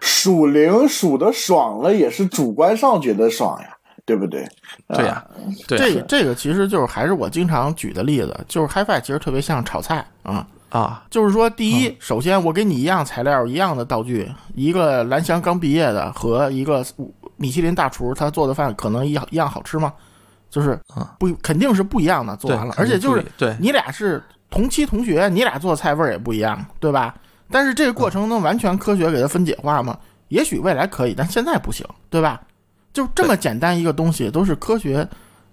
[0.00, 4.46] 数零数的爽了，也是主观上觉得爽呀，对不对？
[4.88, 5.24] 对呀、
[5.66, 10.46] 对这个这个其实就是还是我经常举的例子，就是 HiFi 其实特别像炒菜啊。
[10.68, 16.84] 啊，就是说，第一，首先我给你一样材料、一样的道具，一个蓝翔刚毕业的和一个
[17.36, 19.92] 米其林大厨，他做的饭可能一样一样好吃吗？
[20.56, 27.14] 就是啊不肯定是不一样的，做完了，，而且就是对你俩是同期同学，你俩做的菜味儿也不一样，对吧？
[27.50, 29.98] 但是这个过程能完全科学给它分解化吗？
[30.28, 32.40] 也许未来可以，但现在不行，对吧？
[32.94, 35.06] 就这么简单一个东西，都是科学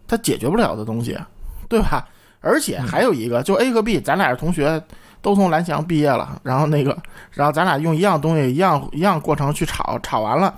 [0.08, 1.20] 它解决不了的东西，
[1.68, 2.08] 对吧？
[2.40, 4.82] 而且还有一个，就 A 和 B，咱俩是同学，
[5.22, 6.98] 都从蓝翔毕业了，然后那个，
[7.32, 10.54] 然后咱俩用一样东西，一样一样过程去炒，炒完了，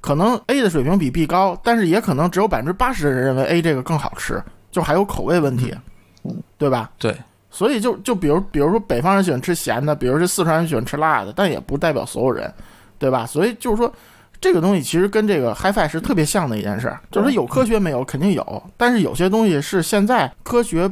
[0.00, 5.74] 可能 A 的水平比 B 高，但是也可能只有百分之八十的人认为 A 这个更好吃，就还有口味问题，
[6.56, 6.90] 对吧？
[6.98, 7.16] 对
[7.50, 12.52] 所以就就比如比如说北方人喜欢吃咸的，比如说四川人喜欢吃辣的，但也不代表所有人，
[12.98, 13.26] 对吧？
[13.26, 13.92] 所以就是说，
[14.40, 20.90] 这个东西其实跟这个 HiFi 是特别像的一件事儿，就是有科学没有肯定有，但是有些东西是现在科学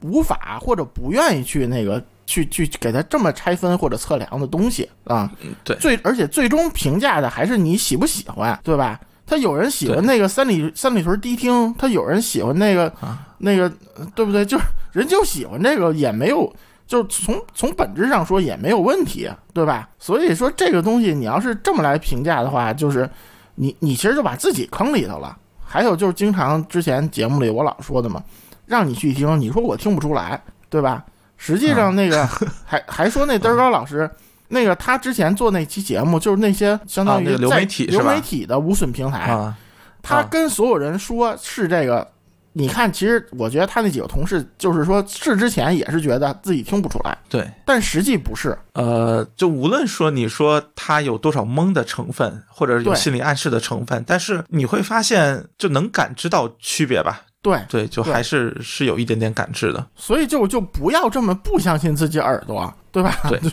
[0.00, 5.32] 无法或者不愿意去那个去去给它这么拆分或者测量的东西啊。
[5.64, 9.00] 对最而且最终评价的还是你喜不喜欢，对吧？
[9.26, 13.64] 他有人喜欢那个三里三里屯迪厅，他有人喜欢那个、啊那个，
[13.96, 14.44] 呃对不对？
[14.44, 16.50] 就是人就喜欢这个，也没有，
[16.86, 19.88] 就是从从本质上说也没有问题，对吧？
[19.98, 23.08] 所以说这个东西你要是这么来评价的话，就是
[23.54, 25.36] 你你其实就把自己坑里头了。
[25.62, 28.22] 还有就是经常之前节目里我老说的嘛，
[28.64, 31.04] 让你去听，你说我听不出来，对吧？
[31.38, 32.28] 实际上那个、
[32.66, 34.10] 还还说那嘚儿高老师。
[34.50, 39.54] 那个他之前做那期节目，就是那些相当于流在媒体流媒体的无损平台，啊，
[40.02, 42.08] 他跟所有人说是这个，
[42.54, 47.46] 你看，其实我觉得他那几个同事就是说是之前也是觉得自己听不出来，对。
[47.66, 48.56] 但实际不是。
[48.72, 57.20] 呃，就无论说你说他有多少蒙的成分，或者有心理暗示的成分，但是你会发现就能感知到区别吧？
[57.48, 59.86] 对，对，就还是是有一点点感知的。
[59.96, 63.16] 所以就就不要这么不相信自己耳朵，对吧？
[63.28, 63.40] 对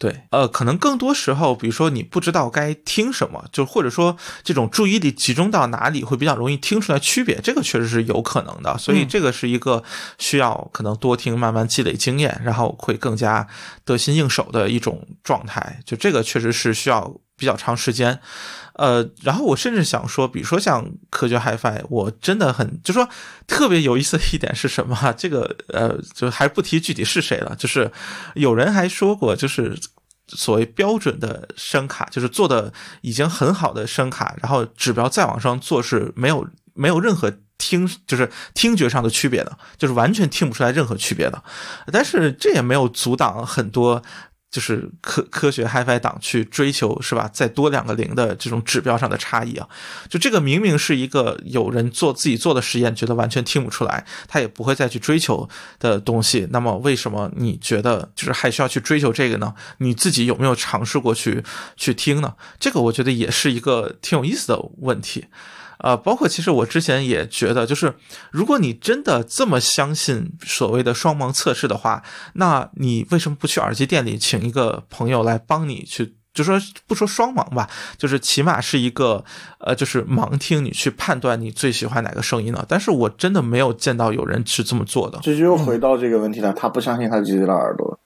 [0.00, 8.78] 对，呃，可能更多时候，比如说你不知道该听什么，就或者说这种注意力集中到哪里会比较容易听出来区别，这个确实是有可能的。
[8.78, 9.84] 所以嗯这个是一个
[10.16, 13.46] 需要可能多听，慢慢积累经验，然后会更加
[13.84, 15.80] 得心应手的一种状态。
[15.84, 18.20] 就这个确实是需要比较长时间。
[18.74, 23.08] 呃，然后我甚至想说，比如说像科学 HiFi，我真的很就说
[23.46, 25.12] 特别有意思的一点是什么？
[25.18, 27.90] 这个呃，就还不提具体是谁了，就是
[28.34, 29.78] 有人还说过，就是
[30.28, 32.72] 所谓标准的声卡，就是做的
[33.02, 41.42] 已经很好的声卡，然后指标再往上做是没有没有任何听就是听觉上的区别的，就是完全听不出来任何区别的。
[41.92, 44.02] 但是这也没有阻挡很多
[44.50, 47.30] 就是科科学 HiFi 党去追求是吧？
[47.32, 49.68] 再多两个零的这种指标上的差异啊，
[50.08, 55.48] 就这个明明是一个有人做自己做的实验，觉得完全听不出来，他也不会再去追求
[55.78, 56.48] 的东西。
[56.50, 59.54] 那么为什么你觉得就是还需要去追求这个呢？
[59.78, 61.44] 你自己有没有尝试过去
[61.76, 62.34] 去听呢？
[62.58, 65.26] 这个我觉得也是一个挺有意思的问题。
[65.82, 67.94] 呃，包括其实我之前也觉得，就是
[68.30, 72.02] 如果你真的这么相信所谓的双盲测试的话，
[72.34, 76.14] 那你为什么不去耳机店里请一个朋友来帮你去？
[76.32, 76.56] 就说
[76.86, 77.68] 不说双盲吧，
[77.98, 79.24] 就是起码是一个
[79.58, 82.64] 呃，就是盲听，你去判断你最喜欢哪个声音呢？
[82.68, 85.18] 但是我真的没有见到有人是这么做的。
[85.24, 87.98] 这就又回到这个问题了，他不相信他自己的耳朵。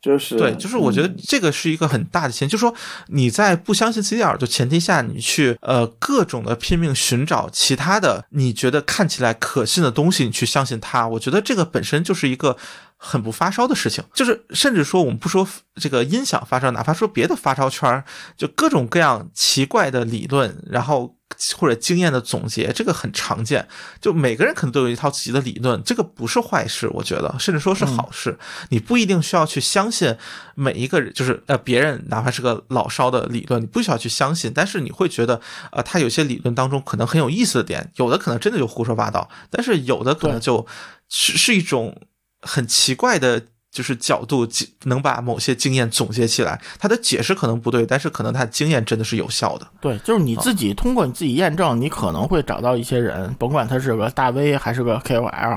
[0.00, 2.72] 就是对，就是我觉得这个是一个很大的前提，就是说
[3.08, 12.56] 你在不相信自己的耳朵前提下，你去呃各种的拼命寻找其他的你觉得看起来可信的东西，你去相信它，我觉得这个本身就是一个
[12.96, 14.04] 很不发烧的事情。
[14.14, 18.04] 就是甚至说我们不说这个音响发烧，哪怕说别的发烧圈，
[18.36, 21.17] 就各种各样奇怪的理论，然后。
[21.56, 23.68] 或者经验的总结，这个很常见。
[24.00, 28.38] 就每个人可能都有一套自己的理论，这个不是坏事，我觉得，甚至说是好事。
[28.70, 30.16] 你不一定需要去相信
[30.54, 34.52] 每一个人，就是呃别人哪怕是个老烧的理论，你不需要去相信。
[34.54, 40.66] 但是你会觉得，呃，他有些理论当中可能很有意思的点，有的可能真的就胡说八道，但是有的可能就
[41.08, 42.00] 是是一种
[42.40, 43.42] 很奇怪的。
[43.78, 44.44] 就是角度
[44.86, 49.64] 能把某些经验总结起来，他的解释可能不对，但是可能他的经验真的是有效的。
[49.80, 55.56] 对，就是你自己通过你自己验证，你可能会找到一些人，甭管他是个大 V 还是个 KOL，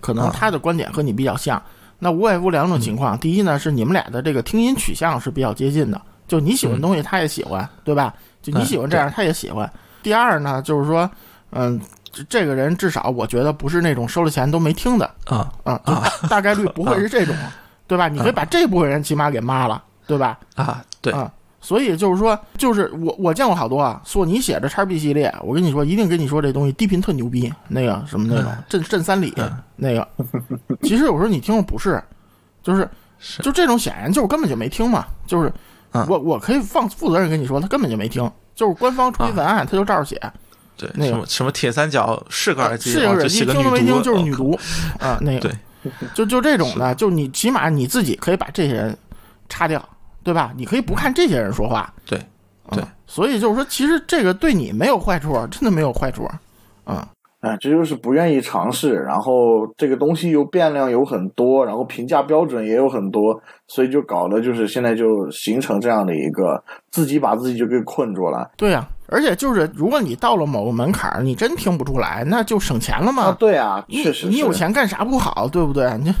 [0.00, 1.62] 可能他的观点和你比较像。
[1.98, 8.14] 那无外乎两种情况：第一呢，是你们俩的这个听音取向是比较接近的，就你喜欢东西他也喜欢，对吧？
[8.40, 9.70] 就你喜欢这样他也喜欢。
[10.02, 11.10] 第二呢，就是说，
[11.50, 11.78] 嗯。
[12.28, 17.34] 这个人至少我觉得不是那种收了钱都没听的啊啊啊，大概率不会是这种，
[17.86, 18.08] 对吧？
[18.08, 20.38] 你可以把这部分人起码给骂了，对吧？
[20.54, 21.30] 啊，对啊，
[21.60, 29.34] 所以就是说，就是我我见过好多啊，索尼写的叉 B 系列，我跟你说，一定跟你说这东西低频特牛逼，那个什么那种震震三里
[29.76, 30.06] 那个，
[30.82, 32.02] 其实有时候你听着不是，
[32.62, 32.88] 就是
[33.42, 35.52] 就这种显然就是根本就没听嘛，就是
[36.08, 40.20] 我我可以放负责任跟你说，他根本就没听，就是官方出一文案他就照着写。
[40.78, 44.58] 对，那个什么铁三角是个耳机，是个耳机，听都没听就是女毒
[45.00, 45.52] 啊，那个对，
[46.14, 48.96] 就就这种的，就你起码你自己可以把这些人
[49.48, 49.86] 擦掉，
[50.22, 50.52] 对吧？
[50.56, 52.18] 你可以不看这些人说话，对
[52.70, 56.24] 对，所以就是说，其实这个对你没有坏处，真的没有坏处，
[56.84, 57.08] 啊。
[57.40, 66.60] 哎，这就是不愿意尝试，然后这个东西又变量有很多，然后评价标准也有很多，所以就搞得就是现在就形成这样的一个
[66.90, 68.50] 自己把自己就给困住了。
[68.56, 73.36] 对呀，而且就是如果你到了某个门槛，你真听不出来，那就省钱了嘛。
[73.38, 75.90] 对啊，确实，你有钱干啥不好，对不对？
[75.98, 76.12] 你，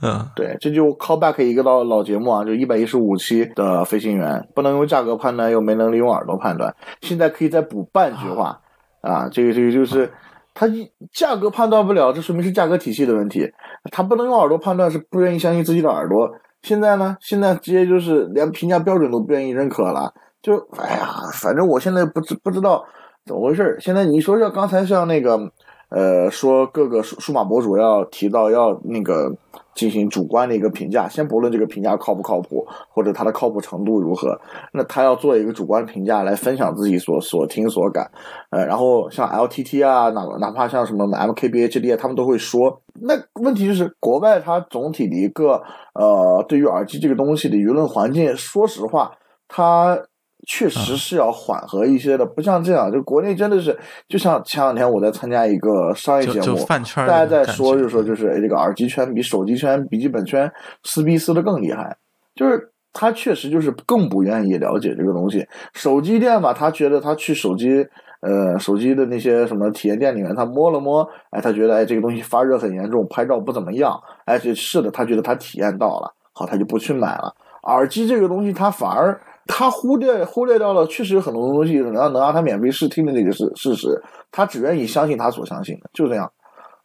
[0.00, 8.60] 嗯，对，这就 call back 一个老老节目啊，就一百一十五期的飞行员，不能用价格判断，又没能力用耳朵判断，现在可以再补半句话
[9.00, 10.10] 啊，这个这个就是。
[10.54, 10.66] 他
[11.10, 13.50] 价格判断不了，这说明是价格体系的问题。
[13.90, 16.30] 他不能用耳朵判断，是不愿意相信自己的耳朵。
[16.60, 20.12] 现在呢，现在直接就是连评价标准都不愿意认可了。
[20.42, 22.84] 就哎呀，反正我现在不知不知道
[23.24, 25.50] 怎么回事现在你说像刚才像那个。
[25.94, 29.30] 呃，说各个数数码博主要提到要那个
[29.74, 34.40] 进行主观的一个评价，先不论这个评价靠不靠谱，或者它的靠谱程度如何，
[34.72, 38.10] 那他要做一个主观评价来分享自己所所听所感。
[38.48, 42.80] 呃，然后像 LTT 啊，哪哪怕像什么 MKBHD，啊他们都会说。
[43.02, 43.12] 那
[43.42, 45.62] 问题就是国外它总体的一个
[45.92, 49.12] 呃，对于耳机这个东西的舆论环境，说实话，
[49.46, 50.04] 它。
[50.44, 53.78] 确实是要缓和一些的，不像这样，就国内真的是，
[54.08, 56.58] 就像前两天我在参加一个商业节目，
[57.06, 60.50] 大家在说，就是说，就是这个耳机圈比手机圈、笔记本圈
[60.82, 61.96] 撕逼撕的更厉害，
[62.34, 65.46] 就是他确实就是更不愿意了解这个东西。
[65.74, 67.86] 手机店嘛，他觉得他去手机，
[68.20, 77.32] 呃，手机的那些什么体验店里面，他摸了摸，哎，他觉得哎这个东西发热很严重，拍照不怎么样，哎，是的，他觉得他体验到了，好，他就不去买了。
[77.62, 79.20] 耳机这个东西，他反而。
[79.46, 86.30] 他忽略忽略掉了，确实有很多东西能让能让他免费试听的那个事事实，他只愿意相信他所相信的，就这样。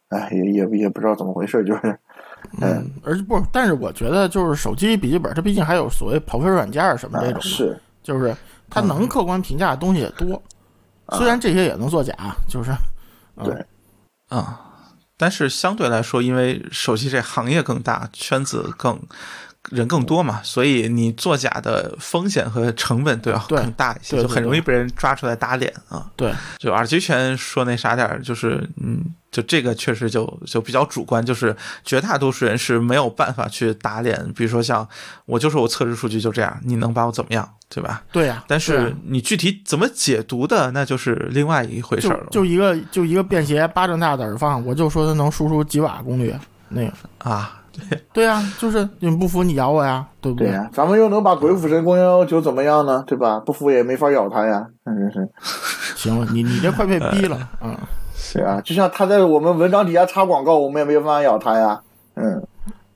[0.08, 1.98] 哎，也也也不知道怎么回事，就是，
[2.62, 8.34] 嗯，而且不，但是我觉得就是手机笔记本，它毕竟还有所谓跑分软件什么这种，是，就是
[8.70, 10.42] 它能客观评价的东西也多，
[11.12, 12.14] 虽然这些也能作假，
[12.48, 12.72] 就是，
[13.44, 13.54] 对，
[14.30, 14.58] 啊，
[15.18, 18.98] 但是相对来说，因为手机这行业更大，圈子更。
[19.70, 26.10] 人更多嘛，所以你作假的风险和成本都要更大一些，对对就很容易被人抓出来打脸啊。
[26.16, 31.54] 对，就耳机权说那啥点儿，就是嗯，就这个确实就就比较主观，就是
[31.84, 34.32] 绝大多数人是没有办法去打脸。
[34.34, 34.86] 比如说像
[35.26, 38.02] 我就说我测试数据就这样，你能把我怎么样，对吧？
[38.10, 42.28] 对呀、但是你具体怎么解读的，那就是另外一回事儿了。
[42.30, 46.34] 就一个就一个便携巴掌大的耳放，我就说它能输出几瓦功率，
[46.68, 47.57] 那个啊，
[48.12, 53.04] 对呀、就是你不服你咬我呀，对不对呀、咱们又能把鬼斧神工幺幺九怎么样呢？
[53.06, 53.40] 对吧？
[53.40, 54.66] 不服也没法咬他呀。
[54.84, 55.28] 嗯，真是。
[55.96, 57.76] 行了，你你这快被逼了， 嗯，
[58.14, 61.80] 是啊，就像他在我们文章底下插广告，我们也没有办法咬他呀。
[62.14, 62.42] 嗯，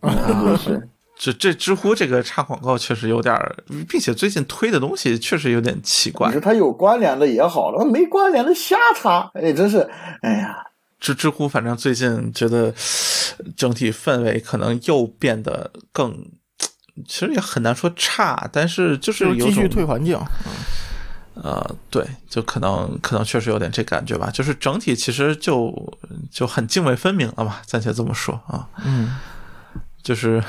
[0.02, 0.88] 嗯是。
[1.14, 3.54] 这这知乎这个插广告确实有点儿，
[3.88, 6.40] 并且最近推的东西确实有点奇怪你说。
[6.40, 9.88] 他有关联的也好了，没关联的瞎插，哎，真是，
[10.22, 10.56] 哎呀，
[11.02, 12.72] 知知乎反正最近觉得
[13.56, 16.16] 整体氛围可能又变得更，
[17.08, 20.16] 其实也很难说差，但是就是有继续退环境，
[21.34, 25.74] 呃，对，就可能可能确实有点这感觉吧，就是整体其实就
[26.30, 29.18] 就很泾渭分明了吧，暂且这么说啊，嗯，
[30.04, 30.40] 就是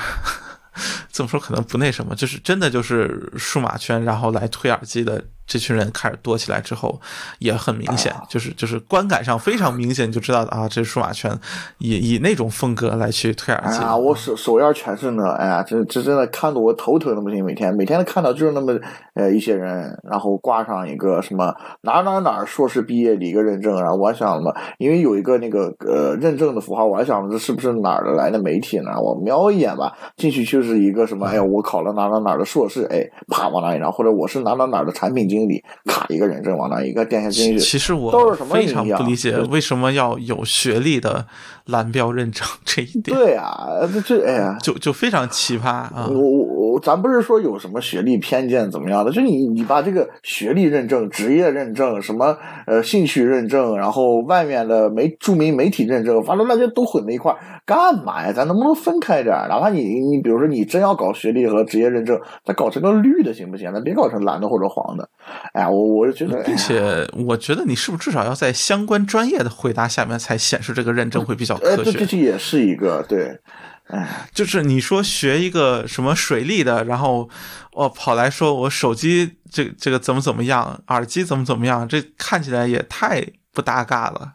[1.12, 7.00] 这么说可能不那什么，就是真的就是数码圈，然后来推耳机的这群人开始多起来之后，
[7.40, 11.32] 也很明显，就是就是观感上非常明显，就知道啊，这是数码圈
[11.80, 13.80] 以以那种风格来去推耳机。
[13.80, 18.74] 哎呀，我首首页全是呢，哎呀，这这真的看得我头疼的不行，每天每天都看到就是那么
[19.16, 28.92] 呃一些人，然后挂上一个什么哪哪哪硕士毕业的一个认证，然后我还想嘛，因为有一个那个呃认证的符号，我还想这是不是哪儿的来的媒体呢？
[29.02, 41.26] 我瞄一眼吧，进去就是一个什么，哎呀，我考了哪哪哪儿的硕士，哎，啪往那一张，或者我是哪哪哪儿的产品经理，咔一个人证往那一个电线经理，其实我都是什么非常不理解为什么要有学历的
[41.66, 43.52] 蓝标认证 这一点，对呀、
[43.94, 44.58] 这这哎呀。
[44.62, 46.08] 就就非常奇葩啊！
[46.10, 52.36] 我我我，咱不是说有什么学历偏见怎么样的，就你你把这个学历认证、职业认证、什么
[52.68, 58.34] 呃兴趣认证，然后外面的媒著名媒体认证，反正那些都混在一块儿，干嘛呀？
[58.34, 59.48] 咱能不能分开点儿？
[59.48, 63.72] 哪怕你你比如说你真要搞学历和职业认证，咱搞成个绿的行不行？
[63.74, 65.08] 咱别搞成蓝的或者黄的。
[65.54, 72.06] 哎呀，我我就觉得，哎并呀且我觉得你是不是至少要在相关专业的回答下面才显示这个认证会比较呃，科这这？
[72.06, 73.40] 这也是一个对，
[73.88, 77.30] 哎，就是你说学一个什么水利的，然后
[77.74, 84.34] 哦跑来说我手机这这个怎么怎么样，耳机怎么怎么样，这看起来也太不搭嘎了。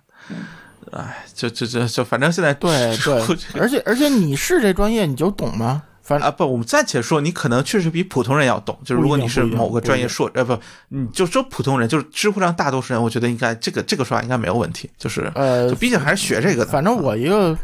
[0.93, 2.71] 哎，就就就就反正现在对
[3.05, 3.23] 对，
[3.61, 5.83] 而且而且你是这专业你就懂吗？
[6.09, 8.79] 反正啊，不，我们暂且说，你可能确实比普通人要懂。
[8.83, 14.89] 就是如果你是某个专业硕，呃，不，你就说普通人，就是知乎上大多数人，我觉得应该这个这个说法应该没有问题。
[14.97, 16.73] 就是，呃就毕竟还是学这个的。
[16.73, 17.55] 反正我一个，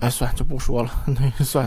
[0.00, 1.66] 哎，算就不说了， 那就算，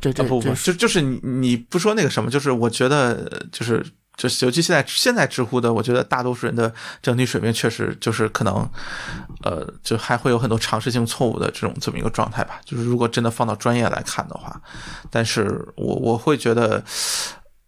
[0.00, 3.84] 这这啊不不，这就就是你你不说那个什么，就是我觉得呃就是
[4.16, 8.68] 就是尤其现在现在知乎的，我觉得大多数人的整体水平确实就是可能，
[9.44, 12.60] 呃，就还会有很多尝试性错误的这种这么一个状态吧。
[12.64, 14.60] 就是如果真的放到专业来看的话，
[15.10, 16.82] 但是我我会觉得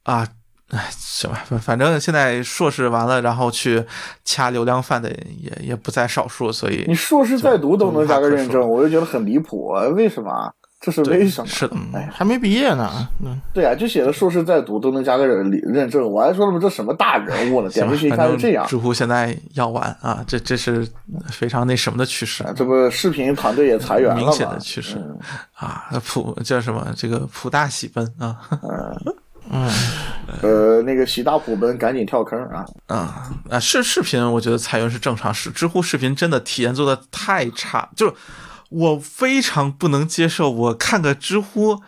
[0.04, 0.26] 啊。
[0.70, 3.82] 哎，行吧，反反正现在硕士完了，然后去
[4.22, 10.52] 掐流量饭的也也不在少数，所以你硕士在读都能加个认证，我就觉得很离谱，为什么？
[10.80, 11.46] 这是为什么？
[11.48, 16.58] 是的，哎，还没毕业呢，嗯，对啊，就写的硕士在读都能加个认认证，我还说了吗？
[16.60, 17.68] 这什么大人物呢？
[17.70, 20.86] 点进去一看是这样知乎现在要完啊，这这是
[21.30, 24.20] 非常那什么的趋势啊，这不视频团队也裁员了吗？
[24.22, 25.18] 明显的趋势嗯
[25.54, 26.86] 啊，普叫什么？
[26.96, 28.36] 这个普大喜奔啊，
[29.50, 29.68] 嗯，
[30.42, 32.64] 呃，那个喜大普奔，赶紧跳坑啊！
[32.86, 33.58] 啊啊！
[33.58, 35.50] 视视频，我觉得裁员是正常事。
[35.50, 38.14] 知乎视频真的体验做的太差，就是
[38.68, 40.50] 我非常不能接受。
[40.50, 41.80] 我看个知乎，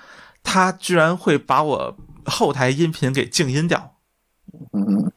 [0.42, 3.94] 它居然会把我后台音频给静音掉。
[4.72, 5.10] 嗯，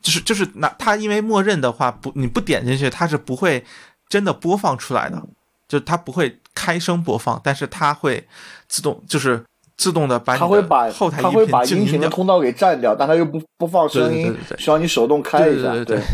[0.00, 3.64] 就是就是那它因为默认的话不你不点进去它是不会
[4.08, 5.22] 真的播放出来的，
[5.68, 8.26] 就它不会开声播放，但是它会
[8.68, 9.44] 自动就是
[9.76, 15.72] 自动的把你他会把后台他会把静音频的通道给占掉，但它又不不放声音需要你手动开一下。
[15.72, 16.04] 对对对，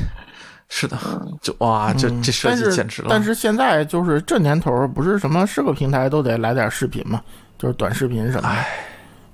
[0.73, 0.97] 是的，
[1.43, 3.09] 就哇，这这设计简直了。
[3.11, 7.21] 但是现在就是这年头儿，不是什么是个平台都得来点视频嘛，
[7.59, 8.64] 就是短视频什么的。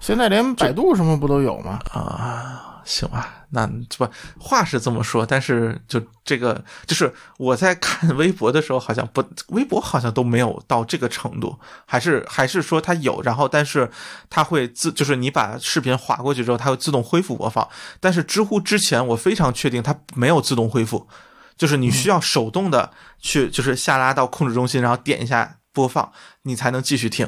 [0.00, 1.78] 现在连百度什么不都有吗？
[1.92, 3.66] 啊，行吧，那
[3.96, 4.08] 不
[4.38, 13.90] 话是这么说，但是就这个，就是我在看微博的时候，好像不，微博好像都没有到这个程度，还是还是说它有，然后但是
[14.30, 17.66] 它会自，就是你把视频划过去之后，它会自动恢复播放。
[17.98, 21.08] 但是知乎之前我非常确定它没有自动恢复，
[21.56, 26.10] 就是你需要手动的去，就是下拉到控制中心，然后点一下播放，
[26.42, 27.26] 你才能继续听。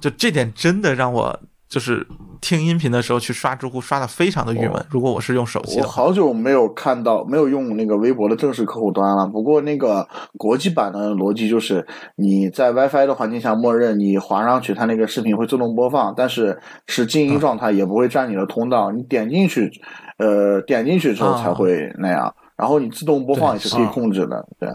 [0.00, 2.06] 就这点真的让我就是
[2.40, 4.84] 听音频的时候去刷知乎，刷的非常的郁闷。
[4.88, 9.26] 如果我是用手机我好久没有看到，没有用那个微博的正式客户端了。
[9.26, 11.86] 不过那个国际版的逻辑就是，
[12.16, 18.90] 你在 WiFi 的环境下，默认你滑上去，它那个视频会自动播放，但是是静音状态，也不会占你的通道。
[18.90, 19.70] 你点进去，
[20.18, 22.34] 呃，点进去之后才会那样。
[22.60, 24.68] 然后你自动播放也是可以控制的，对。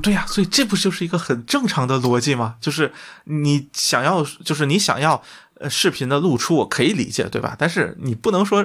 [0.00, 2.54] 对呀、所以这不就是一个很正常的逻辑吗？
[2.60, 2.92] 就是
[3.24, 5.20] 你想要，就是你想要
[5.58, 7.56] 呃视频的露出，我可以理解，对吧？
[7.58, 8.64] 但是你不能说，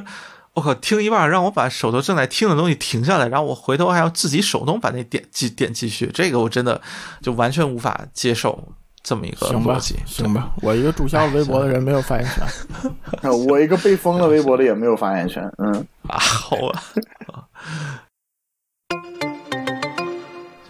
[0.53, 6.79] 我靠，听一半让我把手头正在听的东西停下来，然后我回头还要自己手动把那点继点继续，这个我真的
[7.19, 8.63] 就完全无法接受
[9.01, 12.91] 这么一个逻辑。，行吧，我一个注销微博的人没有发言权。
[13.23, 15.73] 呃我一个被封了微博的也没有发言权，嗯。
[16.07, 16.83] 啊，好吧。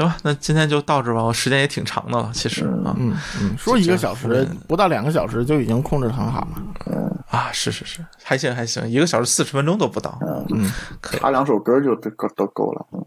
[0.04, 1.24] 行吧，那今天就到这吧。
[1.24, 7.18] 我时间也挺长的了，其实啊嗯嗯，说一个小时嗯不到两个小时就已经控制得很好了。
[7.30, 10.18] 啊，是是是，还行还行，一个小时四十分钟都不到，
[10.54, 13.04] 嗯，可以插两首歌就都够都够了，嗯。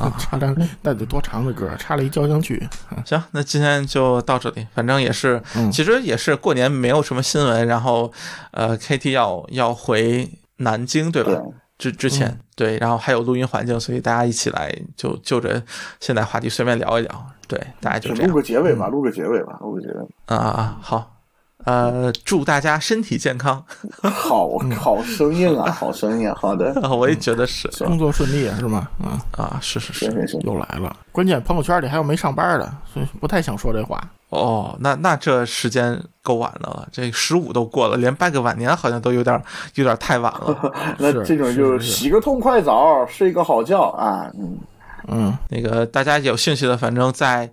[0.18, 1.68] 插两那得多长的歌？
[1.78, 2.66] 插了一交响曲。
[3.04, 4.66] 行，那今天就到这里。
[4.74, 8.10] 反正也是，嗯其实也是过年没有什么新闻，然后
[8.52, 11.32] 呃，KT 要要回南京，对吧？
[11.32, 11.40] 对
[11.78, 15.62] 之之前、对，然后还有录音环境，所以大家一起来就就着
[16.00, 20.02] 现在话题随便聊一聊，对，大家就这样录个结尾吧，录个结尾吧，录个结尾。
[20.26, 20.78] 啊啊啊！
[20.82, 21.17] 好，
[21.68, 23.62] 呃，祝大家身体健康。
[24.00, 26.34] 好好生硬啊， 好生硬。
[26.34, 28.88] 好的，啊，我也觉得是工作顺利是吗？
[29.04, 30.38] 嗯，啊，是是是。
[30.44, 30.96] 又来了。
[31.12, 34.02] 关键朋友圈里还有没上班的，所以不太想说这话。
[34.30, 39.38] 哦，那那这时间够晚的了，这十五都过了，连拜个晚年好像都有点
[39.74, 40.72] 有点太晚了。
[40.96, 44.30] 那这种就是洗个痛快澡，睡个好觉啊。
[44.38, 44.58] 嗯，
[45.08, 47.50] 嗯，那个大家有兴趣的，反正在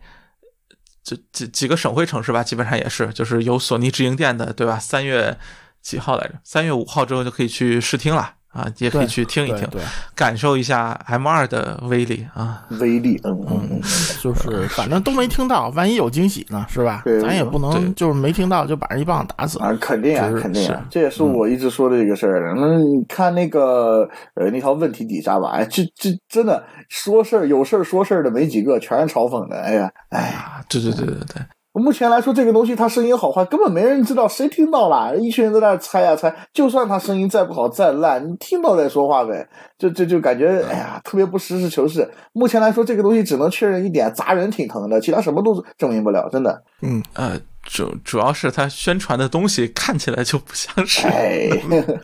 [1.05, 4.79] 这几几个省会城市吧，基本上也是，就是有索尼直营店的，对吧？
[4.79, 5.37] 三月
[5.79, 6.33] 几号来着？
[6.43, 9.81] 三月五号之后就可以去试听了啊，也可以去听一听，对，对
[10.15, 12.63] 感受一下 M 二的威力啊。
[12.79, 13.81] 威力，嗯嗯嗯，
[14.21, 17.19] 就是反正都没听到，万一有惊喜呢，是吧对？
[17.21, 19.59] 咱也不能就是没听到就把人一棒子打死。
[19.59, 22.55] 啊，肯定啊是，肯定啊，这也是我一直说的这个事儿。
[22.55, 29.59] 那你看那个呃那条问题底下吧，哎，这这真的说事儿有事儿说事儿的没几个，全是嘲讽的。
[29.59, 30.33] 哎呀，哎
[30.69, 31.41] 对对对对对，
[31.79, 35.15] 目前来说，这个东西它声音好坏根本没人知道，谁听到了？
[35.17, 39.47] 一群人在那猜呀猜，就算它声音再不好再烂，你听到再说话呗。
[39.77, 42.09] 就就就感觉，哎呀，特别不实事求是。
[42.31, 46.63] 目前来说，这个东西只能确认一点，砸人挺疼的，其他什么都证明不了，真的。
[46.81, 51.49] 嗯，呃，主主要是它宣传的东西看起来就不像是，哎，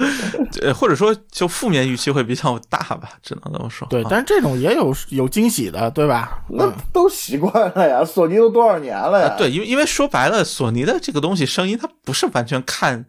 [0.61, 3.87] 呃，或者说就负面预期会比较大吧，只能这么说。
[3.87, 6.43] 对，啊但是这种也有有惊喜的，对吧？
[6.49, 9.27] 那嗯，都习惯了呀，索尼都多少年了呀？
[9.29, 13.05] 啊，对，因为因为说白了，索尼的这个东西声音它不是完全看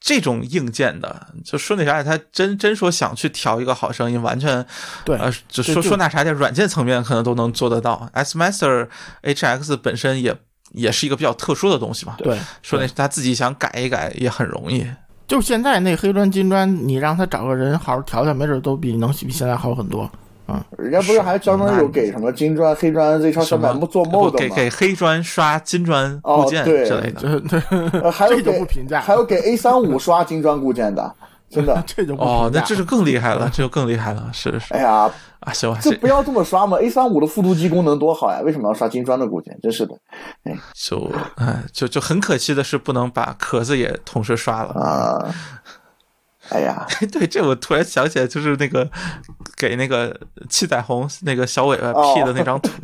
[0.00, 4.64] 这种硬件的，就说那啥，他真真说想去调一个好声音，完全
[5.04, 8.08] 对呃，就说说那啥点软件层面可能都能做得到。
[8.14, 8.88] S Master
[9.22, 10.34] HX 本身也
[10.72, 14.86] 也是一个比较特殊的东西嘛，对，说那他自己想改一改也很容易。
[15.28, 20.10] 就现在那黑砖金砖，你让他找个人好好调调，没准都比能比现在好很多。
[20.76, 24.36] 人家不是还专门有给什么金砖、黑砖 Z 超三百做不 mod 吗？
[24.36, 27.20] 给给黑砖刷金砖哦固件之类的。
[27.22, 31.14] 这 这呃还有这就给不评价还有给 A 三五刷金砖固件的，
[31.48, 31.82] 真的。
[31.86, 35.10] 这就不哦，评价那这就更厉害了，这就更厉害了，是是哎呀，
[35.42, 39.58] 啊，行吧，这这不要这么刷嘛！A 三五的复读机功能多好呀，为什么要刷金砖的固件？
[39.62, 39.94] 真是的
[40.74, 44.72] 就哎，就就很可惜的是，不能把壳子也同时刷了。
[44.74, 45.34] 啊！
[46.48, 48.88] 哎呀， 对，这我突然想起来，就是那个
[49.56, 50.18] 给那个
[50.48, 52.70] 七彩虹那个小尾巴哦 P 的那张图，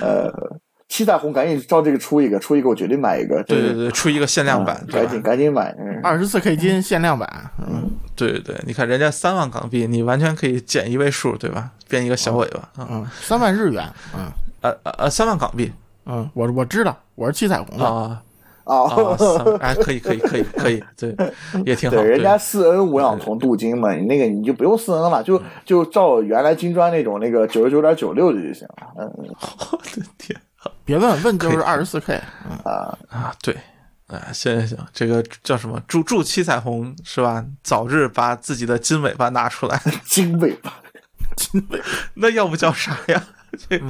[0.88, 3.42] 七彩虹赶紧照这个出一个，出一个我绝对买一个。
[3.44, 5.74] 对对对，出一个限量版，赶紧赶紧买。
[5.78, 6.00] 嗯。
[6.02, 7.90] 二十四 K 金限量版，嗯。
[8.16, 11.70] 对对对，你看人家三万港币，你完全可以减一位数，对吧？
[11.88, 14.26] 变一个小尾巴嗯，嗯，三万日元，嗯。
[14.60, 15.70] 呃呃呃，三万港币。
[16.06, 18.22] 嗯，我我知道，我是七彩虹的，啊。
[18.64, 21.14] 啊，啊，三哎，可以可以可以可以，对，
[21.64, 28.74] 也挺好，对，人家四 N 无氧铜镀金嘛，你那个你就不用四 N 了，就就照原来金砖那种那个九十九点九六的就行了。
[28.98, 29.06] 嗯。
[29.72, 30.38] 我的天
[30.84, 32.14] 别问问就是二十四 K，
[32.64, 33.56] 啊啊，对。
[34.08, 35.78] 啊，行行行，这个叫什么？
[35.86, 37.44] 祝祝七彩虹是吧？
[37.62, 39.78] 早日把自己的金尾巴拿出来。
[40.06, 40.72] 金尾巴，
[41.36, 41.82] 金 尾
[42.14, 43.22] 那要不叫啥呀？
[43.56, 43.80] 这，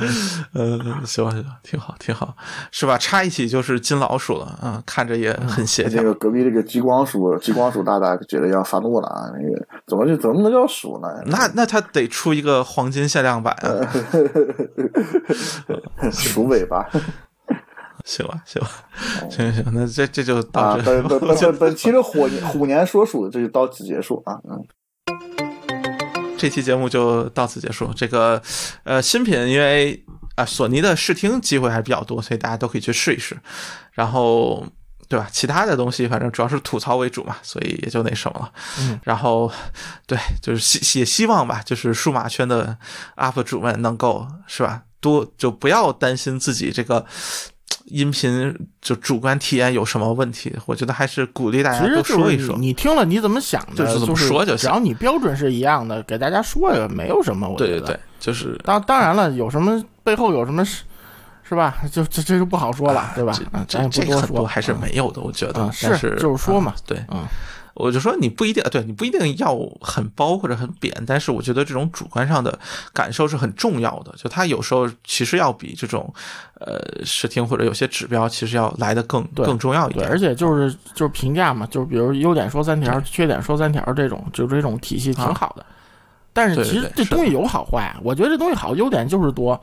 [0.54, 2.36] 呃，行吧行吧，挺好挺好，
[2.70, 2.96] 是吧？
[2.98, 6.00] 插一起就是金老鼠了啊，看着也很协调。
[6.00, 9.30] 这个隔壁这个激光鼠，激光鼠大大觉得要发怒了啊！
[9.34, 11.08] 那个怎么就怎么能叫鼠呢？
[11.26, 13.68] 那那他得出一个黄金限量版啊！
[16.12, 16.86] 鼠尾巴，
[18.04, 18.68] 行吧，行吧，
[19.30, 21.02] 行行行，那这这就到啊，这。
[21.02, 24.64] 本本本本期的虎年虎年说鼠这就到此结束啊，嗯。
[26.38, 27.92] 这期节目就到此结束。
[27.94, 28.40] 这个，
[28.84, 30.02] 呃，新品因为
[30.36, 33.36] 啊，索尼的试听机会还是比较多，所以大家都可以去试一试。
[33.92, 34.66] 然后，
[35.08, 35.28] 对吧？
[35.32, 38.52] 其他的东西反正主要是吐槽为主嘛，所以也就那什么了。
[38.78, 38.98] 嗯。
[39.02, 39.52] 然后，
[40.06, 42.78] 对，就是希也希望吧，就是数码圈的
[43.16, 47.04] UP 主们能够是吧，多就不要担心自己这个。
[47.86, 50.54] 音频就主观体验有什么问题？
[50.66, 52.56] 我觉得还是鼓励大家多说一说。
[52.58, 53.84] 你听了你怎么想的？
[53.84, 54.58] 就是怎么说就行。
[54.58, 57.48] 只要你标准是一样的，给大家说也没有什么。
[57.48, 60.82] 我觉得对对对，就是当当然了，有什么背后有什么是
[61.42, 61.76] 是吧？
[61.90, 63.32] 就这这就不好说了，对吧？
[63.66, 65.88] 这这不多说还是没有的，我觉得是
[66.18, 67.24] 就是说嘛，对，嗯。
[67.78, 72.58] 我就说你不一定对你不一定要很包或者很扁，但是我觉得这种主观上的
[72.92, 74.12] 感受是很重要的。
[74.16, 76.12] 就它有时候其实要比这种
[76.60, 80.04] 呃视听或者有些指标其实要来的更更重要一点。
[80.04, 85.64] 对，而且就是就是评价嘛，就是比如优点说三条，缺点说三条这种，就这种体系挺好的。
[86.32, 89.60] 但是其实这东西有好坏，我觉得这东西好，优点就是多，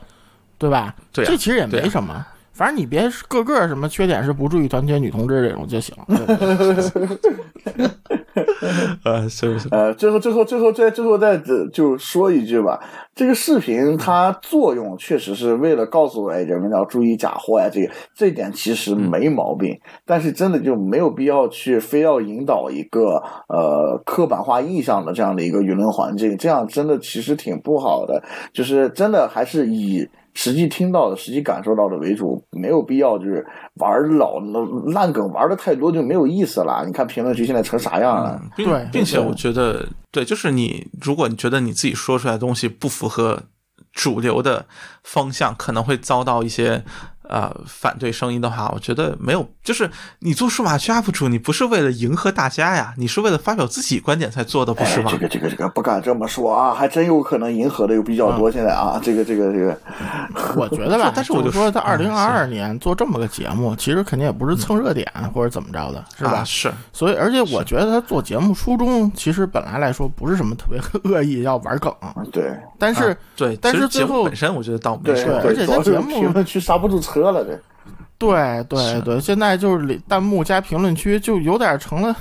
[0.58, 0.94] 对吧？
[1.12, 2.24] 对，这其实也没什么。
[2.52, 5.94] 反正你别个个什么缺点是不注意团结女同志这种就行。
[9.04, 9.68] 呃， 是是。
[9.70, 11.36] 呃，最后最后最后再最后再
[11.72, 12.80] 就说一句吧，
[13.14, 30.08] 这个视频它作用确实是为了告诉哎人们要注意假货呀，这个这点其实没毛病，但是真的就没有必要去非要引导一个呃刻板化印象的这样的一个舆论环境，这样真的其实挺不好的，就是真的还是以。
[30.36, 33.44] 实际听到的、实际感受到的为主，没有必要就是
[33.76, 34.38] 玩老
[34.92, 36.84] 烂梗玩的太多就没有意思了。
[36.86, 38.40] 你看评论区现在成啥样了？
[38.54, 43.44] 对，并且我觉得，对，就是你，如果你觉得你自己说出来的东西不符合
[43.92, 44.66] 主流的
[45.02, 46.84] 方向，可能会遭到一些。
[47.28, 55.10] 呃，反对声音的话，我觉得没有，就是你做数码区 UP 主，你不是为了迎合大家呀，你是为了发表自己观点才做的，不是吗？
[55.12, 58.50] 这个这个这个不敢这么说啊，还真有可能迎合的又比较多。
[58.50, 59.78] 现在啊，这个这个这个，
[60.56, 66.44] 我觉得吧， 但是我就说在二零二二年做这么个节目，其实肯定也不是蹭热点或者怎么着的，是吧？
[66.44, 66.72] 是。
[66.92, 71.92] 所以，而且我觉得他做节目初衷其实本来来说不是什么特别恶意要玩梗，
[72.32, 72.52] 对。
[72.78, 77.58] 但是对，但是最后本身我觉得倒没事，而且他节目评论区刹不住车了，这。
[78.18, 82.16] 对对对，现在就是弹幕加评论区就有点成了，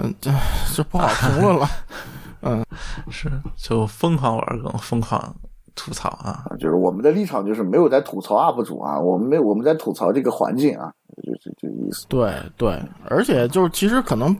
[0.00, 0.28] 嗯，这
[0.74, 1.68] 这不好评论了，
[2.42, 2.66] 嗯，
[3.08, 5.32] 是就疯狂玩梗，疯狂
[5.76, 12.04] 吐槽啊，就是我们的立场就是没有在吐槽 UP 主啊，我们没我们在吐槽这个环境啊，就就这意思。
[12.08, 14.36] 对对，而且就是其实可能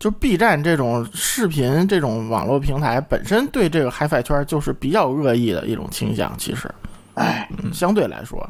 [0.00, 6.68] 就 B 站这种视频这种网络平台本身对这个 HiFi 圈就是比较恶意的一种倾向，其实，
[7.14, 8.44] 哎，相对来说。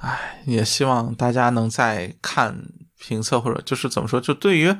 [0.00, 2.56] 唉，也希望大家能在看
[2.98, 4.74] 评测或者就是怎么说，就对于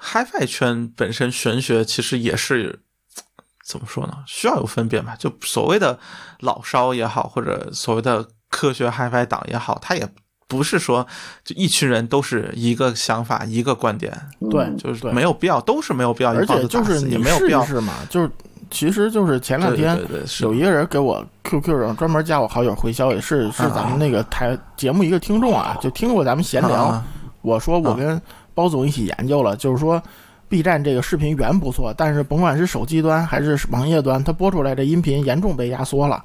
[0.00, 2.80] HiFi 圈本身玄学，其实也是
[3.64, 4.18] 怎么说呢？
[4.26, 5.14] 需要有分辨吧。
[5.16, 5.98] 就所谓的
[6.40, 10.08] 老烧也好，或者所谓的科学 HiFi 党也好，它也
[10.48, 11.06] 不是说
[11.44, 14.12] 就一群人都是一个想法、一个观点。
[14.50, 16.32] 对，就是没有必要，都是没有必要。
[16.32, 18.30] 而且就是你没有必要是嘛，就是。
[18.70, 19.98] 其实就是前两天
[20.40, 27.02] 有一个人给我 QQ 上专门加我好友回消息，是是咱们那个台节目一个听众啊，就听过咱们闲聊。
[27.42, 28.20] 我说我跟
[28.54, 30.02] 包总一起研究了，就是说
[30.48, 36.24] B 站这个视频源不错，但是甭管是手机端还是网页端，它播出来的音频严重被压缩了。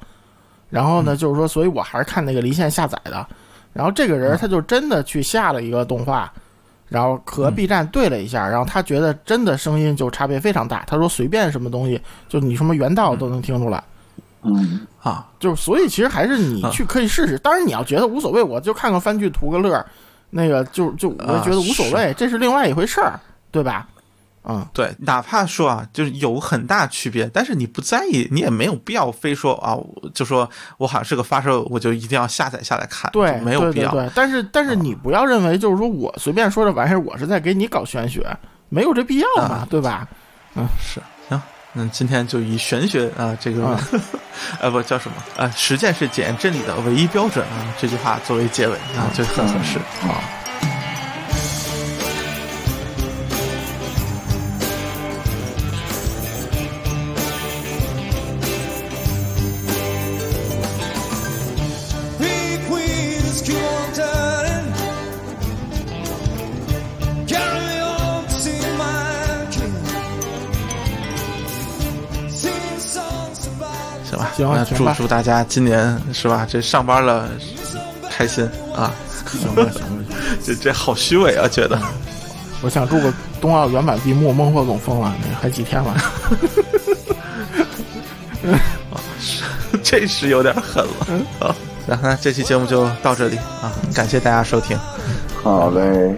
[0.68, 3.26] 然后呢，就是说，所以我还是看那个离线下载的。
[3.72, 6.32] 然后这个人他就真的去下了一个动画。
[6.92, 10.84] 然后和 B 站对了一下，然后他觉得真的声音就差别非常大。
[10.86, 13.82] 他说随便什么东西，就你什么原道都能听出来。
[14.44, 17.38] 嗯啊，就是所以其实还是你去可以试试。
[17.38, 19.84] 当然你要觉得无所谓，我就看个番剧图个乐，
[20.30, 23.18] 那个就就我觉得无所谓，这是另外一回事儿，
[23.50, 23.88] 对吧？
[24.44, 29.78] 嗯，对，哪怕说啊，就是有很大区别，但是你不在意，你也没有必要非说啊，
[30.12, 33.92] 就说我好像是个发烧，我就一定要下载下来看，对，没有必要。
[33.92, 38.26] 对，但是但是你不要认为就是说我随便说这玩意儿，我是在给你搞玄学，
[38.68, 40.08] 没有这必要嘛，对吧？
[40.56, 41.40] 嗯，是，行，
[41.72, 43.78] 那今天就以玄学啊这个，
[44.60, 49.78] 呃不叫什么啊，实践是检验真理的唯一标准啊这句话作为结尾啊，就很合适
[50.08, 50.18] 啊。
[74.46, 76.46] 行，祝祝大家今年是吧？
[76.48, 77.28] 这上班了
[78.10, 78.92] 开心啊！
[79.26, 80.04] 行吧，行吧。
[80.44, 81.78] 这这好虚伪啊，觉得。
[82.62, 85.96] 我想住个冬奥圆满闭幕，孟获总封了，那还几天了？
[89.82, 91.54] 这是有点狠了啊！
[91.86, 94.78] 那这期节目就到这里啊，感谢大家收听。
[95.42, 96.14] 好嘞，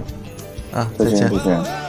[0.72, 1.83] 啊，再见再见。